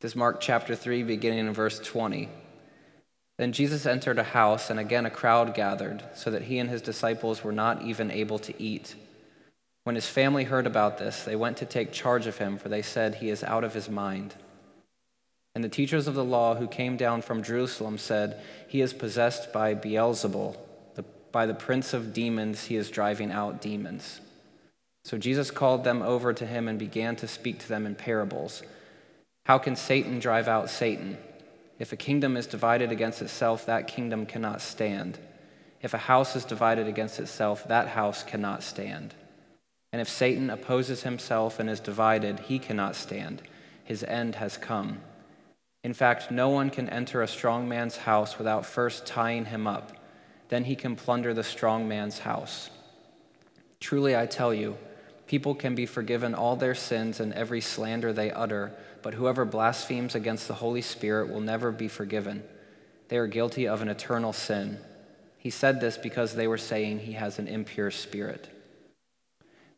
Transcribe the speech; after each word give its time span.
This 0.00 0.12
is 0.12 0.16
Mark 0.16 0.40
chapter 0.40 0.74
3, 0.74 1.02
beginning 1.02 1.40
in 1.40 1.52
verse 1.52 1.78
20. 1.78 2.30
Then 3.36 3.52
Jesus 3.52 3.84
entered 3.84 4.18
a 4.18 4.22
house, 4.22 4.70
and 4.70 4.80
again 4.80 5.04
a 5.04 5.10
crowd 5.10 5.52
gathered, 5.52 6.02
so 6.14 6.30
that 6.30 6.44
he 6.44 6.58
and 6.58 6.70
his 6.70 6.80
disciples 6.80 7.44
were 7.44 7.52
not 7.52 7.82
even 7.82 8.10
able 8.10 8.38
to 8.38 8.62
eat. 8.62 8.94
When 9.84 9.96
his 9.96 10.06
family 10.06 10.44
heard 10.44 10.66
about 10.66 10.96
this, 10.96 11.24
they 11.24 11.36
went 11.36 11.58
to 11.58 11.66
take 11.66 11.92
charge 11.92 12.26
of 12.26 12.38
him, 12.38 12.56
for 12.56 12.70
they 12.70 12.80
said, 12.80 13.16
He 13.16 13.28
is 13.28 13.44
out 13.44 13.62
of 13.62 13.74
his 13.74 13.90
mind. 13.90 14.36
And 15.54 15.62
the 15.62 15.68
teachers 15.68 16.06
of 16.06 16.14
the 16.14 16.24
law 16.24 16.54
who 16.54 16.66
came 16.66 16.96
down 16.96 17.20
from 17.20 17.42
Jerusalem 17.42 17.98
said, 17.98 18.40
He 18.68 18.80
is 18.80 18.94
possessed 18.94 19.52
by 19.52 19.74
Beelzebul, 19.74 20.56
the, 20.94 21.04
by 21.30 21.44
the 21.44 21.52
prince 21.52 21.92
of 21.92 22.14
demons, 22.14 22.64
he 22.64 22.76
is 22.76 22.88
driving 22.88 23.30
out 23.30 23.60
demons. 23.60 24.20
So 25.04 25.18
Jesus 25.18 25.50
called 25.50 25.84
them 25.84 26.00
over 26.00 26.32
to 26.32 26.46
him 26.46 26.68
and 26.68 26.78
began 26.78 27.16
to 27.16 27.28
speak 27.28 27.58
to 27.58 27.68
them 27.68 27.84
in 27.84 27.96
parables. 27.96 28.62
How 29.44 29.58
can 29.58 29.76
Satan 29.76 30.18
drive 30.18 30.48
out 30.48 30.70
Satan? 30.70 31.16
If 31.78 31.92
a 31.92 31.96
kingdom 31.96 32.36
is 32.36 32.46
divided 32.46 32.92
against 32.92 33.22
itself, 33.22 33.66
that 33.66 33.88
kingdom 33.88 34.26
cannot 34.26 34.60
stand. 34.60 35.18
If 35.82 35.94
a 35.94 35.98
house 35.98 36.36
is 36.36 36.44
divided 36.44 36.86
against 36.86 37.18
itself, 37.18 37.66
that 37.68 37.88
house 37.88 38.22
cannot 38.22 38.62
stand. 38.62 39.14
And 39.92 40.00
if 40.00 40.08
Satan 40.08 40.50
opposes 40.50 41.02
himself 41.02 41.58
and 41.58 41.68
is 41.68 41.80
divided, 41.80 42.40
he 42.40 42.58
cannot 42.58 42.94
stand. 42.94 43.42
His 43.82 44.04
end 44.04 44.36
has 44.36 44.56
come. 44.56 45.00
In 45.82 45.94
fact, 45.94 46.30
no 46.30 46.50
one 46.50 46.68
can 46.70 46.88
enter 46.90 47.22
a 47.22 47.28
strong 47.28 47.68
man's 47.68 47.96
house 47.96 48.38
without 48.38 48.66
first 48.66 49.06
tying 49.06 49.46
him 49.46 49.66
up. 49.66 49.92
Then 50.48 50.64
he 50.64 50.76
can 50.76 50.96
plunder 50.96 51.32
the 51.32 51.42
strong 51.42 51.88
man's 51.88 52.18
house. 52.18 52.70
Truly, 53.80 54.14
I 54.14 54.26
tell 54.26 54.52
you, 54.52 54.76
people 55.26 55.54
can 55.54 55.74
be 55.74 55.86
forgiven 55.86 56.34
all 56.34 56.56
their 56.56 56.74
sins 56.74 57.18
and 57.18 57.32
every 57.32 57.62
slander 57.62 58.12
they 58.12 58.30
utter, 58.30 58.72
but 59.02 59.14
whoever 59.14 59.44
blasphemes 59.44 60.14
against 60.14 60.48
the 60.48 60.54
Holy 60.54 60.82
Spirit 60.82 61.28
will 61.28 61.40
never 61.40 61.72
be 61.72 61.88
forgiven. 61.88 62.42
They 63.08 63.16
are 63.16 63.26
guilty 63.26 63.66
of 63.66 63.82
an 63.82 63.88
eternal 63.88 64.32
sin. 64.32 64.78
He 65.38 65.50
said 65.50 65.80
this 65.80 65.96
because 65.96 66.34
they 66.34 66.46
were 66.46 66.58
saying 66.58 67.00
he 67.00 67.12
has 67.12 67.38
an 67.38 67.48
impure 67.48 67.90
spirit. 67.90 68.48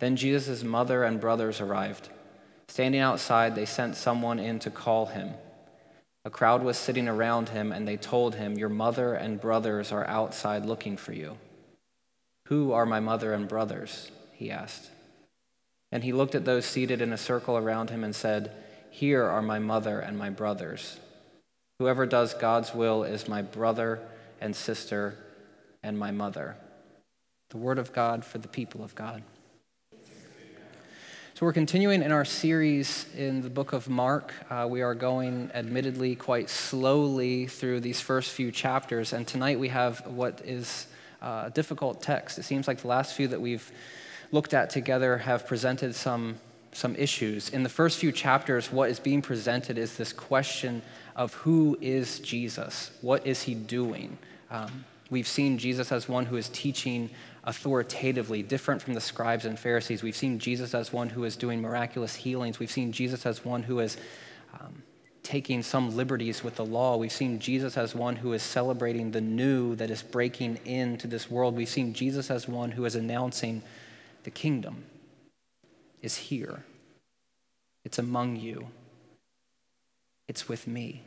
Then 0.00 0.16
Jesus' 0.16 0.64
mother 0.64 1.04
and 1.04 1.20
brothers 1.20 1.60
arrived. 1.60 2.08
Standing 2.68 3.00
outside, 3.00 3.54
they 3.54 3.66
sent 3.66 3.96
someone 3.96 4.38
in 4.38 4.58
to 4.60 4.70
call 4.70 5.06
him. 5.06 5.30
A 6.24 6.30
crowd 6.30 6.62
was 6.62 6.76
sitting 6.76 7.08
around 7.08 7.48
him, 7.48 7.72
and 7.72 7.86
they 7.86 7.96
told 7.96 8.34
him, 8.34 8.58
Your 8.58 8.68
mother 8.68 9.14
and 9.14 9.40
brothers 9.40 9.92
are 9.92 10.06
outside 10.06 10.66
looking 10.66 10.96
for 10.96 11.12
you. 11.12 11.36
Who 12.46 12.72
are 12.72 12.86
my 12.86 13.00
mother 13.00 13.32
and 13.32 13.48
brothers? 13.48 14.10
He 14.32 14.50
asked. 14.50 14.90
And 15.90 16.02
he 16.02 16.12
looked 16.12 16.34
at 16.34 16.44
those 16.44 16.64
seated 16.64 17.00
in 17.02 17.12
a 17.12 17.18
circle 17.18 17.56
around 17.56 17.90
him 17.90 18.02
and 18.02 18.14
said, 18.14 18.52
Here 18.94 19.24
are 19.24 19.40
my 19.40 19.58
mother 19.58 20.00
and 20.00 20.18
my 20.18 20.28
brothers. 20.28 21.00
Whoever 21.78 22.04
does 22.04 22.34
God's 22.34 22.74
will 22.74 23.04
is 23.04 23.26
my 23.26 23.40
brother 23.40 24.00
and 24.38 24.54
sister 24.54 25.16
and 25.82 25.98
my 25.98 26.10
mother. 26.10 26.58
The 27.48 27.56
word 27.56 27.78
of 27.78 27.94
God 27.94 28.22
for 28.22 28.36
the 28.36 28.48
people 28.48 28.84
of 28.84 28.94
God. 28.94 29.22
So, 31.32 31.46
we're 31.46 31.54
continuing 31.54 32.02
in 32.02 32.12
our 32.12 32.26
series 32.26 33.06
in 33.16 33.40
the 33.40 33.48
book 33.48 33.72
of 33.72 33.88
Mark. 33.88 34.34
Uh, 34.50 34.68
we 34.70 34.82
are 34.82 34.94
going, 34.94 35.50
admittedly, 35.54 36.14
quite 36.14 36.50
slowly 36.50 37.46
through 37.46 37.80
these 37.80 37.98
first 37.98 38.30
few 38.30 38.52
chapters. 38.52 39.14
And 39.14 39.26
tonight 39.26 39.58
we 39.58 39.68
have 39.68 40.06
what 40.06 40.42
is 40.44 40.86
uh, 41.22 41.44
a 41.46 41.50
difficult 41.50 42.02
text. 42.02 42.38
It 42.38 42.42
seems 42.42 42.68
like 42.68 42.82
the 42.82 42.88
last 42.88 43.16
few 43.16 43.26
that 43.28 43.40
we've 43.40 43.72
looked 44.32 44.52
at 44.52 44.68
together 44.68 45.16
have 45.16 45.46
presented 45.46 45.94
some, 45.94 46.38
some 46.72 46.96
issues. 46.96 47.50
In 47.50 47.62
the 47.62 47.68
first 47.68 47.98
few 47.98 48.10
chapters, 48.10 48.72
what 48.72 48.90
is 48.90 48.98
being 48.98 49.22
presented 49.22 49.78
is 49.78 49.96
this 49.96 50.12
question 50.12 50.82
of 51.14 51.34
who 51.34 51.76
is 51.80 52.18
Jesus? 52.20 52.90
What 53.02 53.26
is 53.26 53.42
he 53.42 53.54
doing? 53.54 54.18
Um, 54.50 54.84
we've 55.10 55.28
seen 55.28 55.58
Jesus 55.58 55.92
as 55.92 56.08
one 56.08 56.26
who 56.26 56.36
is 56.36 56.48
teaching 56.48 57.10
authoritatively, 57.44 58.42
different 58.42 58.80
from 58.80 58.94
the 58.94 59.00
scribes 59.00 59.44
and 59.44 59.58
Pharisees. 59.58 60.02
We've 60.02 60.16
seen 60.16 60.38
Jesus 60.38 60.74
as 60.74 60.92
one 60.92 61.10
who 61.10 61.24
is 61.24 61.36
doing 61.36 61.60
miraculous 61.60 62.14
healings. 62.14 62.58
We've 62.58 62.70
seen 62.70 62.92
Jesus 62.92 63.26
as 63.26 63.44
one 63.44 63.64
who 63.64 63.80
is 63.80 63.98
um, 64.58 64.82
taking 65.22 65.62
some 65.62 65.94
liberties 65.94 66.42
with 66.42 66.56
the 66.56 66.64
law. 66.64 66.96
We've 66.96 67.12
seen 67.12 67.38
Jesus 67.38 67.76
as 67.76 67.94
one 67.94 68.16
who 68.16 68.32
is 68.32 68.42
celebrating 68.42 69.10
the 69.10 69.20
new 69.20 69.74
that 69.76 69.90
is 69.90 70.02
breaking 70.02 70.60
into 70.64 71.06
this 71.06 71.30
world. 71.30 71.54
We've 71.54 71.68
seen 71.68 71.92
Jesus 71.92 72.30
as 72.30 72.48
one 72.48 72.70
who 72.70 72.84
is 72.84 72.94
announcing 72.94 73.62
the 74.24 74.30
kingdom 74.30 74.84
is 76.02 76.16
here, 76.16 76.64
it's 77.84 77.98
among 77.98 78.36
you, 78.36 78.68
it's 80.28 80.48
with 80.48 80.66
me. 80.66 81.02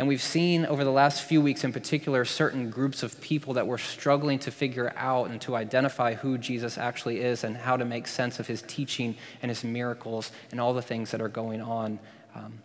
And 0.00 0.08
we've 0.08 0.22
seen 0.22 0.64
over 0.64 0.82
the 0.82 0.90
last 0.90 1.24
few 1.24 1.42
weeks, 1.42 1.62
in 1.62 1.74
particular, 1.74 2.24
certain 2.24 2.70
groups 2.70 3.02
of 3.02 3.20
people 3.20 3.52
that 3.54 3.66
were 3.66 3.76
struggling 3.76 4.38
to 4.38 4.50
figure 4.50 4.94
out 4.96 5.28
and 5.28 5.38
to 5.42 5.54
identify 5.54 6.14
who 6.14 6.38
Jesus 6.38 6.78
actually 6.78 7.20
is 7.20 7.44
and 7.44 7.54
how 7.54 7.76
to 7.76 7.84
make 7.84 8.06
sense 8.06 8.40
of 8.40 8.46
his 8.46 8.62
teaching 8.62 9.14
and 9.42 9.50
his 9.50 9.62
miracles 9.62 10.32
and 10.50 10.58
all 10.58 10.72
the 10.72 10.80
things 10.80 11.10
that 11.10 11.20
are 11.20 11.28
going 11.28 11.60
on 11.60 11.98
um, 12.34 12.62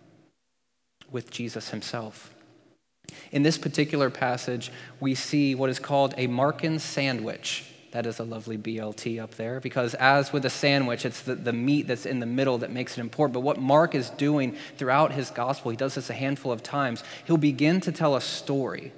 with 1.11 1.29
Jesus 1.29 1.71
himself. 1.71 2.33
In 3.33 3.43
this 3.43 3.57
particular 3.57 4.09
passage, 4.09 4.71
we 5.01 5.13
see 5.13 5.55
what 5.55 5.69
is 5.69 5.77
called 5.77 6.13
a 6.17 6.27
Markan 6.27 6.79
sandwich. 6.79 7.65
That 7.95 8.07
is 8.07 8.19
a 8.19 8.25
lovely 8.25 8.57
BLT 8.57 9.23
up 9.23 9.35
there 9.35 9.61
because, 9.61 9.93
as 9.93 10.33
with 10.33 10.43
a 10.43 10.49
sandwich, 10.49 11.05
it's 11.05 11.21
the, 11.21 11.33
the 11.33 11.53
meat 11.53 11.87
that's 11.87 12.05
in 12.05 12.19
the 12.19 12.25
middle 12.25 12.57
that 12.57 12.69
makes 12.69 12.97
it 12.97 12.99
important. 12.99 13.33
But 13.33 13.39
what 13.39 13.57
Mark 13.57 13.95
is 13.95 14.09
doing 14.09 14.57
throughout 14.75 15.13
his 15.13 15.29
gospel, 15.29 15.71
he 15.71 15.77
does 15.77 15.95
this 15.95 16.09
a 16.09 16.13
handful 16.13 16.51
of 16.51 16.61
times, 16.61 17.05
he'll 17.25 17.37
begin 17.37 17.79
to 17.79 17.93
tell 17.93 18.17
a 18.17 18.19
story. 18.19 18.91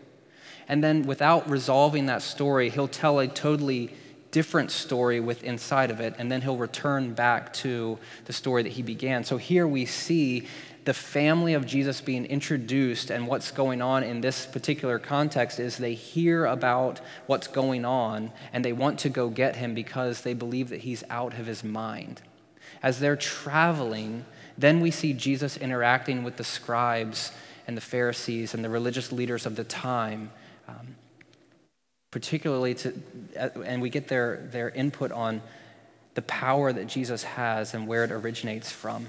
And 0.67 0.83
then, 0.83 1.03
without 1.03 1.47
resolving 1.47 2.07
that 2.07 2.23
story, 2.23 2.71
he'll 2.71 2.87
tell 2.87 3.19
a 3.19 3.27
totally 3.27 3.93
different 4.37 4.69
story 4.69 5.19
with 5.19 5.43
inside 5.43 5.89
of 5.89 5.99
it, 5.99 6.13
and 6.19 6.31
then 6.31 6.43
he'll 6.43 6.57
return 6.57 7.11
back 7.11 7.51
to 7.51 7.97
the 8.25 8.31
story 8.31 8.61
that 8.61 8.73
he 8.73 8.83
began. 8.83 9.23
So 9.23 9.37
here 9.37 9.67
we 9.67 9.87
see 9.87 10.45
the 10.85 10.93
family 10.93 11.55
of 11.55 11.65
Jesus 11.65 12.01
being 12.01 12.23
introduced, 12.23 13.09
and 13.09 13.27
what's 13.27 13.49
going 13.49 13.81
on 13.81 14.03
in 14.03 14.21
this 14.21 14.45
particular 14.45 14.99
context 14.99 15.59
is 15.59 15.77
they 15.77 15.95
hear 15.95 16.45
about 16.45 17.01
what's 17.25 17.47
going 17.47 17.83
on 17.83 18.31
and 18.53 18.63
they 18.63 18.73
want 18.73 18.99
to 18.99 19.09
go 19.09 19.27
get 19.27 19.55
him 19.55 19.73
because 19.73 20.21
they 20.21 20.35
believe 20.35 20.69
that 20.69 20.81
he's 20.81 21.03
out 21.09 21.33
of 21.39 21.47
his 21.47 21.63
mind. 21.63 22.21
As 22.83 22.99
they're 22.99 23.15
traveling, 23.15 24.23
then 24.55 24.81
we 24.81 24.91
see 24.91 25.13
Jesus 25.13 25.57
interacting 25.57 26.23
with 26.23 26.37
the 26.37 26.43
scribes 26.43 27.31
and 27.65 27.75
the 27.75 27.81
Pharisees 27.81 28.53
and 28.53 28.63
the 28.63 28.69
religious 28.69 29.11
leaders 29.11 29.47
of 29.47 29.55
the 29.55 29.63
time. 29.63 30.29
Um, 30.67 30.95
particularly 32.11 32.73
to, 32.75 32.93
uh, 33.39 33.49
and 33.65 33.81
we 33.81 33.89
get 33.89 34.07
their, 34.07 34.47
their 34.51 34.69
input 34.69 35.11
on 35.11 35.41
the 36.15 36.21
power 36.23 36.73
that 36.73 36.87
Jesus 36.87 37.23
has 37.23 37.73
and 37.73 37.87
where 37.87 38.03
it 38.03 38.11
originates 38.11 38.71
from. 38.71 39.07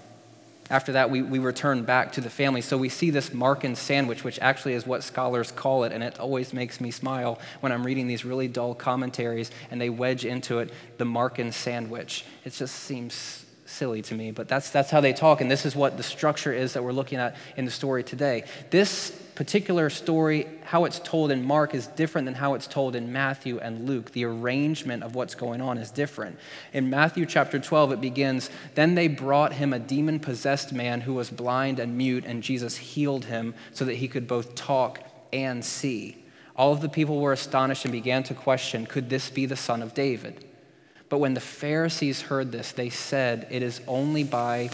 After 0.70 0.92
that, 0.92 1.10
we, 1.10 1.22
we 1.22 1.38
return 1.38 1.84
back 1.84 2.12
to 2.12 2.20
the 2.20 2.28
family. 2.28 2.60
So 2.60 2.76
we 2.76 2.90
see 2.90 3.08
this 3.08 3.30
Markan 3.30 3.74
sandwich, 3.74 4.22
which 4.22 4.38
actually 4.40 4.74
is 4.74 4.86
what 4.86 5.02
scholars 5.02 5.50
call 5.50 5.84
it, 5.84 5.92
and 5.92 6.02
it 6.02 6.20
always 6.20 6.52
makes 6.52 6.80
me 6.80 6.90
smile 6.90 7.38
when 7.60 7.72
I'm 7.72 7.84
reading 7.84 8.06
these 8.06 8.24
really 8.24 8.48
dull 8.48 8.74
commentaries 8.74 9.50
and 9.70 9.80
they 9.80 9.88
wedge 9.88 10.26
into 10.26 10.58
it 10.58 10.70
the 10.98 11.04
Markan 11.04 11.54
sandwich. 11.54 12.26
It 12.44 12.52
just 12.52 12.74
seems 12.74 13.46
silly 13.68 14.02
to 14.02 14.14
me, 14.14 14.30
but 14.30 14.48
that's, 14.48 14.70
that's 14.70 14.90
how 14.90 15.00
they 15.00 15.12
talk, 15.12 15.40
and 15.40 15.50
this 15.50 15.66
is 15.66 15.76
what 15.76 15.96
the 15.96 16.02
structure 16.02 16.52
is 16.52 16.72
that 16.72 16.82
we're 16.82 16.92
looking 16.92 17.18
at 17.18 17.36
in 17.56 17.64
the 17.64 17.70
story 17.70 18.02
today. 18.02 18.44
This 18.70 19.10
particular 19.34 19.88
story, 19.88 20.48
how 20.64 20.84
it's 20.84 20.98
told 20.98 21.30
in 21.30 21.44
Mark, 21.44 21.74
is 21.74 21.86
different 21.86 22.24
than 22.24 22.34
how 22.34 22.54
it's 22.54 22.66
told 22.66 22.96
in 22.96 23.12
Matthew 23.12 23.58
and 23.58 23.86
Luke. 23.86 24.10
The 24.10 24.24
arrangement 24.24 25.04
of 25.04 25.14
what's 25.14 25.36
going 25.36 25.60
on 25.60 25.78
is 25.78 25.92
different. 25.92 26.38
In 26.72 26.90
Matthew 26.90 27.24
chapter 27.24 27.60
12, 27.60 27.92
it 27.92 28.00
begins 28.00 28.50
Then 28.74 28.96
they 28.96 29.06
brought 29.06 29.52
him 29.52 29.72
a 29.72 29.78
demon 29.78 30.18
possessed 30.18 30.72
man 30.72 31.02
who 31.02 31.14
was 31.14 31.30
blind 31.30 31.78
and 31.78 31.96
mute, 31.96 32.24
and 32.26 32.42
Jesus 32.42 32.76
healed 32.76 33.26
him 33.26 33.54
so 33.72 33.84
that 33.84 33.94
he 33.94 34.08
could 34.08 34.26
both 34.26 34.56
talk 34.56 35.00
and 35.32 35.64
see. 35.64 36.24
All 36.56 36.72
of 36.72 36.80
the 36.80 36.88
people 36.88 37.20
were 37.20 37.32
astonished 37.32 37.84
and 37.84 37.92
began 37.92 38.24
to 38.24 38.34
question 38.34 38.86
Could 38.86 39.08
this 39.08 39.30
be 39.30 39.46
the 39.46 39.56
son 39.56 39.82
of 39.82 39.94
David? 39.94 40.44
But 41.08 41.18
when 41.18 41.34
the 41.34 41.40
Pharisees 41.40 42.22
heard 42.22 42.52
this, 42.52 42.72
they 42.72 42.90
said, 42.90 43.46
It 43.50 43.62
is 43.62 43.80
only 43.86 44.24
by 44.24 44.70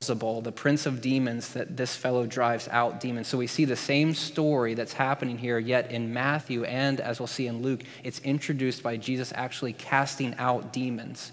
the 0.00 0.52
prince 0.54 0.86
of 0.86 1.00
demons, 1.00 1.52
that 1.54 1.76
this 1.76 1.96
fellow 1.96 2.24
drives 2.24 2.68
out 2.68 3.00
demons. 3.00 3.26
So 3.26 3.36
we 3.36 3.48
see 3.48 3.64
the 3.64 3.76
same 3.76 4.14
story 4.14 4.74
that's 4.74 4.92
happening 4.92 5.36
here, 5.36 5.58
yet 5.58 5.90
in 5.90 6.14
Matthew 6.14 6.64
and 6.64 7.00
as 7.00 7.18
we'll 7.18 7.26
see 7.26 7.46
in 7.46 7.62
Luke, 7.62 7.82
it's 8.04 8.20
introduced 8.20 8.82
by 8.82 8.96
Jesus 8.96 9.32
actually 9.34 9.72
casting 9.72 10.34
out 10.36 10.72
demons, 10.72 11.32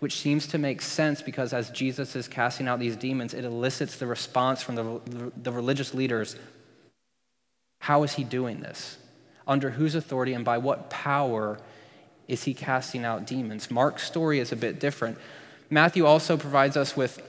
which 0.00 0.20
seems 0.20 0.48
to 0.48 0.58
make 0.58 0.82
sense 0.82 1.22
because 1.22 1.52
as 1.52 1.70
Jesus 1.70 2.16
is 2.16 2.26
casting 2.26 2.66
out 2.66 2.80
these 2.80 2.96
demons, 2.96 3.32
it 3.32 3.44
elicits 3.44 3.96
the 3.96 4.06
response 4.06 4.60
from 4.60 4.74
the, 4.74 5.32
the 5.42 5.52
religious 5.52 5.94
leaders 5.94 6.36
How 7.78 8.02
is 8.02 8.14
he 8.14 8.24
doing 8.24 8.60
this? 8.60 8.98
Under 9.46 9.70
whose 9.70 9.94
authority 9.94 10.32
and 10.32 10.44
by 10.44 10.58
what 10.58 10.90
power 10.90 11.58
is 12.28 12.44
he 12.44 12.54
casting 12.54 13.04
out 13.04 13.26
demons? 13.26 13.70
Mark's 13.70 14.04
story 14.04 14.38
is 14.38 14.52
a 14.52 14.56
bit 14.56 14.80
different. 14.80 15.18
Matthew 15.70 16.06
also 16.06 16.36
provides 16.36 16.76
us 16.76 16.96
with 16.96 17.22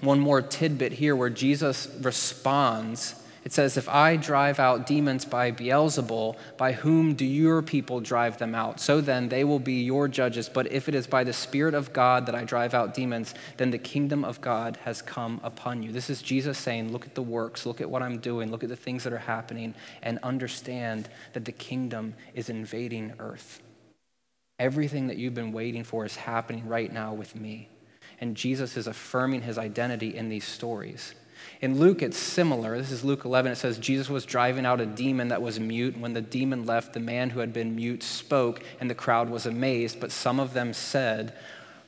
one 0.00 0.20
more 0.20 0.42
tidbit 0.42 0.92
here 0.92 1.16
where 1.16 1.30
Jesus 1.30 1.88
responds 2.00 3.14
it 3.48 3.52
says, 3.54 3.78
If 3.78 3.88
I 3.88 4.16
drive 4.16 4.60
out 4.60 4.86
demons 4.86 5.24
by 5.24 5.52
Beelzebul, 5.52 6.36
by 6.58 6.72
whom 6.72 7.14
do 7.14 7.24
your 7.24 7.62
people 7.62 7.98
drive 7.98 8.36
them 8.36 8.54
out? 8.54 8.78
So 8.78 9.00
then 9.00 9.30
they 9.30 9.42
will 9.42 9.58
be 9.58 9.80
your 9.84 10.06
judges. 10.06 10.50
But 10.50 10.70
if 10.70 10.86
it 10.86 10.94
is 10.94 11.06
by 11.06 11.24
the 11.24 11.32
Spirit 11.32 11.72
of 11.72 11.94
God 11.94 12.26
that 12.26 12.34
I 12.34 12.44
drive 12.44 12.74
out 12.74 12.92
demons, 12.92 13.34
then 13.56 13.70
the 13.70 13.78
kingdom 13.78 14.22
of 14.22 14.42
God 14.42 14.78
has 14.84 15.00
come 15.00 15.40
upon 15.42 15.82
you. 15.82 15.92
This 15.92 16.10
is 16.10 16.20
Jesus 16.20 16.58
saying, 16.58 16.92
Look 16.92 17.06
at 17.06 17.14
the 17.14 17.22
works, 17.22 17.64
look 17.64 17.80
at 17.80 17.88
what 17.88 18.02
I'm 18.02 18.18
doing, 18.18 18.50
look 18.50 18.64
at 18.64 18.68
the 18.68 18.76
things 18.76 19.02
that 19.04 19.14
are 19.14 19.18
happening, 19.18 19.74
and 20.02 20.18
understand 20.22 21.08
that 21.32 21.46
the 21.46 21.52
kingdom 21.52 22.12
is 22.34 22.50
invading 22.50 23.14
earth. 23.18 23.62
Everything 24.58 25.06
that 25.06 25.16
you've 25.16 25.34
been 25.34 25.52
waiting 25.52 25.84
for 25.84 26.04
is 26.04 26.16
happening 26.16 26.66
right 26.66 26.92
now 26.92 27.14
with 27.14 27.36
me. 27.36 27.68
And 28.20 28.36
Jesus 28.36 28.76
is 28.76 28.86
affirming 28.86 29.42
his 29.42 29.58
identity 29.58 30.16
in 30.16 30.28
these 30.28 30.44
stories. 30.44 31.14
In 31.60 31.78
Luke, 31.78 32.02
it's 32.02 32.18
similar. 32.18 32.76
This 32.76 32.90
is 32.90 33.04
Luke 33.04 33.24
11. 33.24 33.52
It 33.52 33.56
says, 33.56 33.78
Jesus 33.78 34.08
was 34.08 34.24
driving 34.24 34.66
out 34.66 34.80
a 34.80 34.86
demon 34.86 35.28
that 35.28 35.42
was 35.42 35.60
mute. 35.60 35.96
When 35.96 36.12
the 36.12 36.20
demon 36.20 36.66
left, 36.66 36.92
the 36.92 37.00
man 37.00 37.30
who 37.30 37.38
had 37.40 37.52
been 37.52 37.76
mute 37.76 38.02
spoke, 38.02 38.60
and 38.80 38.90
the 38.90 38.94
crowd 38.94 39.30
was 39.30 39.46
amazed. 39.46 40.00
But 40.00 40.10
some 40.10 40.40
of 40.40 40.52
them 40.52 40.72
said, 40.72 41.34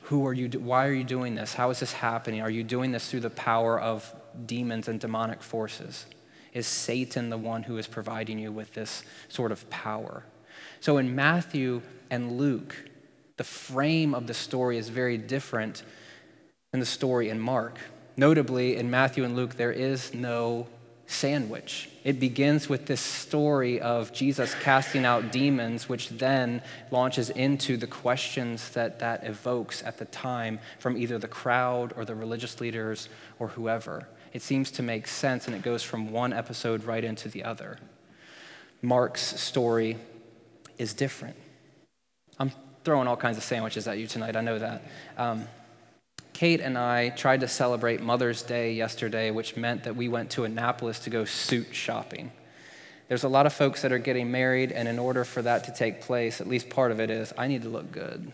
Who 0.03 0.25
are 0.25 0.33
you? 0.33 0.47
Why 0.59 0.87
are 0.87 0.93
you 0.93 1.03
doing 1.03 1.35
this? 1.35 1.53
How 1.53 1.69
is 1.69 1.81
this 1.81 1.91
happening? 1.91 2.41
Are 2.41 2.49
you 2.49 2.63
doing 2.63 2.91
this 2.91 3.09
through 3.09 3.21
the 3.21 3.29
power 3.29 3.79
of 3.79 4.13
demons 4.45 4.87
and 4.87 4.99
demonic 4.99 5.43
forces? 5.43 6.05
Is 6.53 6.67
Satan 6.67 7.29
the 7.29 7.37
one 7.37 7.63
who 7.63 7.77
is 7.77 7.87
providing 7.87 8.39
you 8.39 8.51
with 8.51 8.73
this 8.73 9.03
sort 9.29 9.51
of 9.51 9.69
power? 9.69 10.23
So 10.79 10.97
in 10.97 11.15
Matthew 11.15 11.81
and 12.11 12.37
Luke, 12.37 12.75
the 13.37 13.43
frame 13.43 14.13
of 14.13 14.27
the 14.27 14.33
story 14.35 14.77
is 14.77 14.89
very 14.89 15.17
different 15.17 15.81
than 16.71 16.79
the 16.79 16.85
story 16.85 17.29
in 17.29 17.39
Mark. 17.39 17.79
Notably, 18.17 18.75
in 18.75 18.91
Matthew 18.91 19.23
and 19.23 19.35
Luke, 19.35 19.55
there 19.55 19.71
is 19.71 20.13
no 20.13 20.67
sandwich. 21.07 21.89
It 22.03 22.19
begins 22.19 22.69
with 22.69 22.85
this 22.85 23.01
story 23.01 23.81
of 23.81 24.13
Jesus 24.13 24.53
casting 24.55 25.05
out 25.05 25.31
demons, 25.31 25.89
which 25.89 26.09
then 26.09 26.61
launches 26.91 27.29
into 27.29 27.77
the 27.77 27.87
questions 27.87 28.69
that 28.71 28.99
that 28.99 29.25
evokes 29.25 29.81
at 29.83 29.97
the 29.97 30.05
time 30.05 30.59
from 30.79 30.97
either 30.97 31.17
the 31.17 31.27
crowd 31.27 31.93
or 31.95 32.05
the 32.05 32.15
religious 32.15 32.61
leaders 32.61 33.09
or 33.39 33.47
whoever. 33.49 34.07
It 34.33 34.41
seems 34.41 34.71
to 34.71 34.83
make 34.83 35.07
sense, 35.07 35.47
and 35.47 35.55
it 35.55 35.61
goes 35.61 35.83
from 35.83 36.11
one 36.11 36.31
episode 36.31 36.83
right 36.83 37.03
into 37.03 37.27
the 37.27 37.43
other. 37.43 37.77
Mark's 38.81 39.39
story 39.39 39.97
is 40.77 40.93
different. 40.93 41.35
I'm 42.41 42.51
throwing 42.83 43.07
all 43.07 43.15
kinds 43.15 43.37
of 43.37 43.43
sandwiches 43.43 43.87
at 43.87 43.99
you 43.99 44.07
tonight, 44.07 44.35
I 44.35 44.41
know 44.41 44.57
that. 44.57 44.81
Um, 45.15 45.47
Kate 46.33 46.59
and 46.59 46.75
I 46.75 47.09
tried 47.09 47.41
to 47.41 47.47
celebrate 47.47 48.01
Mother's 48.01 48.41
Day 48.41 48.73
yesterday, 48.73 49.29
which 49.29 49.55
meant 49.55 49.83
that 49.83 49.95
we 49.95 50.09
went 50.09 50.31
to 50.31 50.43
Annapolis 50.43 50.97
to 51.01 51.11
go 51.11 51.23
suit 51.23 51.67
shopping. 51.71 52.31
There's 53.09 53.23
a 53.23 53.29
lot 53.29 53.45
of 53.45 53.53
folks 53.53 53.83
that 53.83 53.91
are 53.91 53.99
getting 53.99 54.31
married, 54.31 54.71
and 54.71 54.87
in 54.87 54.97
order 54.97 55.23
for 55.23 55.43
that 55.43 55.65
to 55.65 55.71
take 55.71 56.01
place, 56.01 56.41
at 56.41 56.47
least 56.47 56.71
part 56.71 56.91
of 56.91 56.99
it 56.99 57.11
is, 57.11 57.31
I 57.37 57.45
need 57.45 57.61
to 57.61 57.69
look 57.69 57.91
good. 57.91 58.31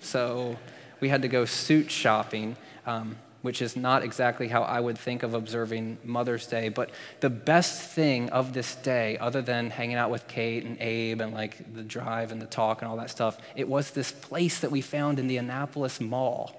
So 0.00 0.56
we 0.98 1.08
had 1.08 1.22
to 1.22 1.28
go 1.28 1.44
suit 1.44 1.92
shopping, 1.92 2.56
um, 2.86 3.16
which 3.44 3.60
is 3.60 3.76
not 3.76 4.02
exactly 4.02 4.48
how 4.48 4.62
I 4.62 4.80
would 4.80 4.96
think 4.96 5.22
of 5.22 5.34
observing 5.34 5.98
Mother's 6.02 6.46
Day. 6.46 6.70
But 6.70 6.92
the 7.20 7.28
best 7.28 7.90
thing 7.90 8.30
of 8.30 8.54
this 8.54 8.74
day, 8.76 9.18
other 9.18 9.42
than 9.42 9.68
hanging 9.68 9.96
out 9.96 10.10
with 10.10 10.26
Kate 10.26 10.64
and 10.64 10.80
Abe 10.80 11.20
and 11.20 11.34
like 11.34 11.74
the 11.74 11.82
drive 11.82 12.32
and 12.32 12.40
the 12.40 12.46
talk 12.46 12.80
and 12.80 12.90
all 12.90 12.96
that 12.96 13.10
stuff, 13.10 13.36
it 13.54 13.68
was 13.68 13.90
this 13.90 14.12
place 14.12 14.60
that 14.60 14.70
we 14.70 14.80
found 14.80 15.18
in 15.18 15.28
the 15.28 15.36
Annapolis 15.36 16.00
Mall. 16.00 16.58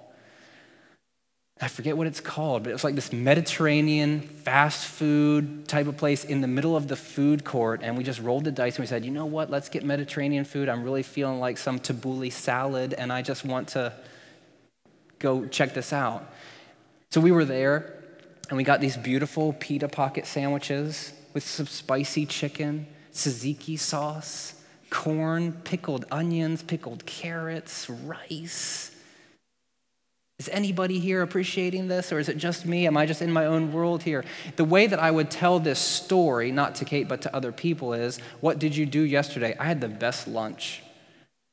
I 1.59 1.69
forget 1.69 1.97
what 1.97 2.05
it's 2.05 2.19
called, 2.19 2.61
but 2.61 2.69
it 2.69 2.73
was 2.73 2.83
like 2.83 2.93
this 2.93 3.11
Mediterranean 3.11 4.21
fast 4.21 4.85
food 4.85 5.67
type 5.67 5.87
of 5.87 5.97
place 5.97 6.23
in 6.23 6.41
the 6.41 6.47
middle 6.47 6.75
of 6.75 6.87
the 6.87 6.95
food 6.95 7.43
court. 7.43 7.79
And 7.81 7.97
we 7.97 8.03
just 8.03 8.19
rolled 8.19 8.43
the 8.43 8.51
dice 8.51 8.75
and 8.75 8.83
we 8.83 8.87
said, 8.87 9.03
you 9.03 9.09
know 9.09 9.25
what, 9.25 9.49
let's 9.49 9.69
get 9.69 9.83
Mediterranean 9.83 10.45
food. 10.45 10.69
I'm 10.69 10.83
really 10.83 11.01
feeling 11.01 11.39
like 11.39 11.57
some 11.57 11.79
tabbouleh 11.79 12.31
salad 12.31 12.93
and 12.93 13.11
I 13.11 13.23
just 13.23 13.43
want 13.43 13.69
to 13.69 13.91
go 15.17 15.47
check 15.47 15.73
this 15.73 15.91
out. 15.91 16.31
So 17.11 17.21
we 17.21 17.31
were 17.31 17.45
there 17.45 18.03
and 18.49 18.57
we 18.57 18.63
got 18.63 18.81
these 18.81 18.97
beautiful 18.97 19.53
pita 19.53 19.87
pocket 19.87 20.25
sandwiches 20.25 21.13
with 21.33 21.45
some 21.45 21.67
spicy 21.67 22.25
chicken, 22.25 22.87
tzatziki 23.13 23.79
sauce, 23.79 24.61
corn, 24.89 25.53
pickled 25.63 26.05
onions, 26.11 26.61
pickled 26.63 27.05
carrots, 27.05 27.89
rice 27.89 28.91
is 30.37 30.49
anybody 30.49 30.99
here 30.99 31.21
appreciating 31.21 31.87
this, 31.87 32.11
or 32.11 32.19
is 32.19 32.27
it 32.27 32.37
just 32.37 32.65
me? 32.65 32.87
Am 32.87 32.97
I 32.97 33.05
just 33.05 33.21
in 33.21 33.31
my 33.31 33.45
own 33.45 33.71
world 33.71 34.03
here? 34.03 34.25
The 34.57 34.65
way 34.65 34.85
that 34.85 34.99
I 34.99 35.09
would 35.09 35.31
tell 35.31 35.59
this 35.59 35.79
story, 35.79 36.51
not 36.51 36.75
to 36.75 36.85
Kate, 36.85 37.07
but 37.07 37.21
to 37.21 37.33
other 37.33 37.53
people, 37.53 37.93
is 37.93 38.19
what 38.41 38.59
did 38.59 38.75
you 38.75 38.85
do 38.85 38.99
yesterday? 38.99 39.55
I 39.57 39.63
had 39.63 39.79
the 39.79 39.87
best 39.87 40.27
lunch. 40.27 40.83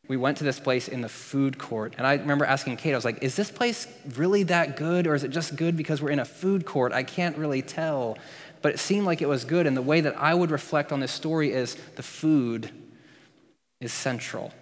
We 0.09 0.17
went 0.17 0.39
to 0.39 0.45
this 0.45 0.59
place 0.59 0.89
in 0.89 1.01
the 1.01 1.09
food 1.09 1.59
court, 1.59 1.95
and 1.97 2.07
I 2.07 2.15
remember 2.15 2.45
asking 2.45 2.77
Kate, 2.77 2.93
I 2.93 2.97
was 2.97 3.05
like, 3.05 3.23
is 3.23 3.37
this 3.37 3.51
place 3.51 3.87
really 4.17 4.43
that 4.45 4.77
good, 4.77 5.07
or 5.07 5.15
is 5.15 5.25
it 5.25 5.29
just 5.29 5.57
good 5.57 5.77
because 5.77 6.03
we're 6.03 6.11
in 6.11 6.19
a 6.19 6.25
food 6.25 6.67
court? 6.67 6.93
I 6.93 7.03
can't 7.03 7.37
really 7.39 7.63
tell. 7.63 8.19
But 8.63 8.75
it 8.75 8.79
seemed 8.79 9.07
like 9.07 9.23
it 9.23 9.29
was 9.29 9.45
good, 9.45 9.67
and 9.67 9.77
the 9.77 9.83
way 9.83 10.01
that 10.01 10.17
I 10.19 10.35
would 10.35 10.51
reflect 10.51 10.93
on 10.93 11.01
this 11.01 11.13
story 11.13 11.53
is 11.53 11.77
the 11.97 12.03
food 12.03 12.71
is 13.81 13.93
central 13.93 14.53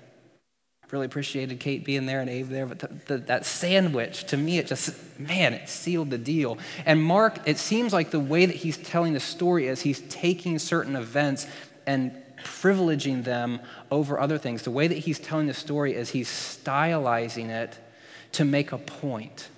really 0.93 1.07
appreciated 1.07 1.61
Kate 1.61 1.85
being 1.85 2.07
there 2.07 2.21
and 2.21 2.29
Abe 2.29 2.49
there, 2.49 2.67
but 2.67 2.81
the, 2.81 2.89
the, 3.07 3.19
that 3.19 3.47
sandwich, 3.47 4.25
to 4.25 4.37
me, 4.37 4.59
it 4.59 4.67
just, 4.67 4.95
man, 5.19 5.55
it 5.55 5.69
sealed 5.69 6.11
the 6.11 6.19
deal. 6.19 6.59
And 6.85 7.03
Mark, 7.03 7.39
it 7.47 7.59
seems 7.59 7.93
like 7.93 8.11
the 8.11 8.21
way 8.21 8.47
that 8.47 8.57
he's 8.57 8.77
telling 8.77 9.13
the 9.13 9.21
story 9.21 9.69
is 9.69 9.83
he's 9.83 10.01
taking 10.09 10.59
certain 10.59 10.97
events 10.97 11.47
and 11.87 12.13
privileging 12.45 13.25
them 13.25 13.61
over 13.91 14.19
other 14.19 14.39
things. 14.39 14.63
The 14.63 14.71
way 14.71 14.89
that 14.89 14.99
he's 14.99 15.19
telling 15.19 15.47
the 15.47 15.55
story 15.55 15.95
is 15.95 16.11
he's 16.11 16.29
stylizing 16.29 17.49
it 17.49 17.79
to 18.33 18.45
make 18.45 18.73
a 18.73 18.79
point. 18.79 19.49